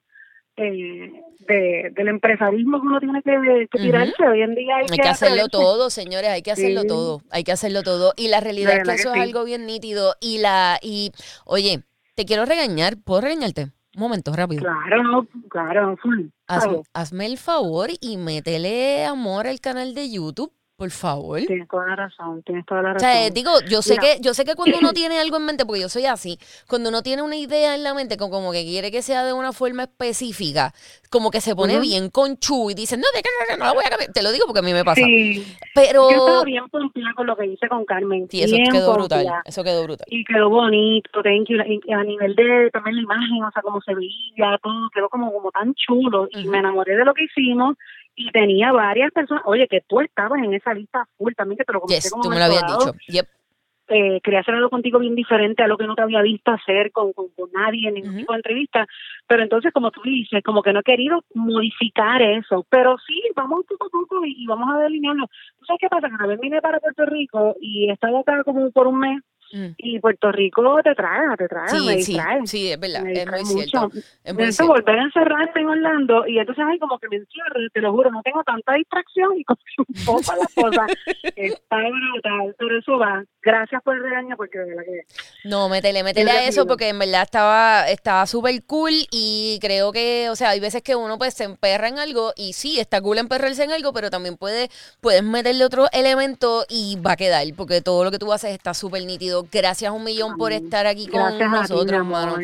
[0.56, 1.10] eh,
[1.48, 4.28] de, del empresarismo que uno tiene que, tirarse.
[4.28, 6.88] Hoy en día hay, Hay que hacerlo todo, señores, hay que hacerlo Sí.
[6.88, 8.12] todo, hay que hacerlo todo.
[8.18, 9.30] Y la realidad es que eso que es sí.
[9.30, 10.14] algo bien nítido.
[10.20, 11.12] Y la, y,
[11.46, 11.82] oye,
[12.14, 13.72] te quiero regañar, ¿puedo regañarte?
[13.94, 14.62] Un momento, rápido.
[14.62, 16.26] Claro, claro, full.
[16.94, 20.52] Hazme el favor y métele amor al canal de YouTube,
[20.82, 21.38] por favor.
[21.46, 23.08] Tienes toda la razón, tienes toda la O razón.
[23.08, 25.80] sea, digo, yo sé que, yo sé que cuando uno tiene algo en mente, porque
[25.80, 26.38] yo soy así,
[26.68, 29.32] cuando uno tiene una idea en la mente, como, como que quiere que sea de
[29.32, 30.72] una forma específica,
[31.08, 31.82] como que se pone Ujú.
[31.82, 34.10] bien conchu y dice, no, de que no, no, la voy a cambiar.
[34.12, 35.02] Te lo digo porque a mí me pasa.
[35.04, 36.64] sí, Pero yo estaba bien
[37.14, 38.26] con lo que hice con Carmen.
[38.28, 39.20] sí, eso bien quedó brutal.
[39.22, 39.42] pompeada.
[39.44, 40.06] Eso quedó brutal.
[40.10, 41.58] y quedó bonito, thank you.
[41.86, 45.32] Y a nivel de también la imagen, o sea, como se veía, todo quedó como,
[45.32, 46.26] como tan chulo.
[46.32, 47.76] Y me enamoré de lo que hicimos
[48.14, 49.42] y tenía varias personas.
[49.46, 52.24] Oye, que tú estabas en esa lista full también, que te lo comenté Yes, como
[52.24, 52.92] tú me lo habías dicho.
[53.08, 53.26] Yep.
[53.88, 56.92] eh, quería hacer algo contigo bien diferente a lo que no te había visto hacer
[56.92, 58.86] con, con, nadie en ningún tipo de entrevista.
[59.26, 62.66] Pero entonces, como tú dices, como que no he querido modificar eso.
[62.70, 65.26] Pero sí, vamos poco a poco y, vamos a delinearlo.
[65.58, 66.08] ¿Tú sabes qué pasa?
[66.08, 69.22] Que una vez vine para Puerto Rico y he estado acá como por un mes
[69.52, 69.74] Mm.
[69.76, 72.46] Y Puerto Rico te trae, te trae, sí, me distrae.
[72.46, 73.90] Sí, es verdad, es muy cierto.
[74.24, 74.72] Es muy cierto.
[74.72, 78.10] volver a encerrarte en Orlando y entonces hay como que me encierro, te lo juro,
[78.10, 80.86] no tengo tanta distracción y como un poco la cosa
[81.36, 83.24] está brutal, pero eso va.
[83.42, 85.48] Gracias por el regaño porque de verdad que...
[85.48, 90.28] No, métele, métele a eso porque en verdad estaba estaba súper cool y creo que,
[90.30, 93.18] o sea, hay veces que uno pues se emperra en algo y sí, está cool
[93.18, 94.70] emperrarse en algo, pero también puede,
[95.00, 98.74] puedes meterle otro elemento y va a quedar porque todo lo que tú haces está
[98.74, 102.36] súper nítido Gracias un millón por estar aquí con nosotros, hermano.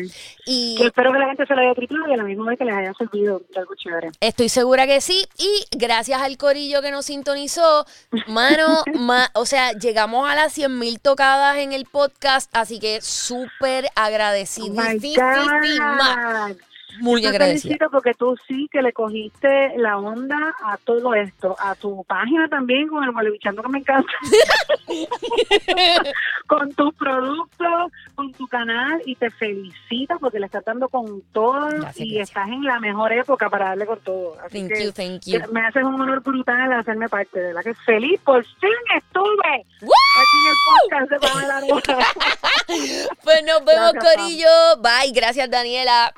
[0.45, 2.65] Y espero que la gente se lo haya tripado y a la misma vez que
[2.65, 4.09] les haya servido algo chévere.
[4.19, 5.27] Estoy segura que sí.
[5.37, 7.85] Y gracias al corillo que nos sintonizó,
[8.27, 8.83] mano,
[9.33, 16.47] o sea, llegamos a las 100 mil tocadas en el podcast, así que súper agradecidísima.
[16.49, 16.68] Oh
[16.99, 21.75] muy Te felicito porque tú sí que le cogiste la onda a todo esto, a
[21.75, 24.11] tu página también con el Malevichando que me encanta,
[26.47, 31.69] con tus productos, con tu canal y te felicito porque le estás dando con todo
[31.95, 34.37] y estás en la mejor época para darle con todo.
[34.45, 35.39] Así thank you, thank you.
[35.53, 39.65] Me haces un honor brutal hacerme parte de la que feliz, por fin estuve
[40.19, 41.59] aquí en el podcast de Pamela
[43.23, 44.77] Pues nos vemos, Corillo.
[44.81, 46.13] Bye, gracias, Daniela.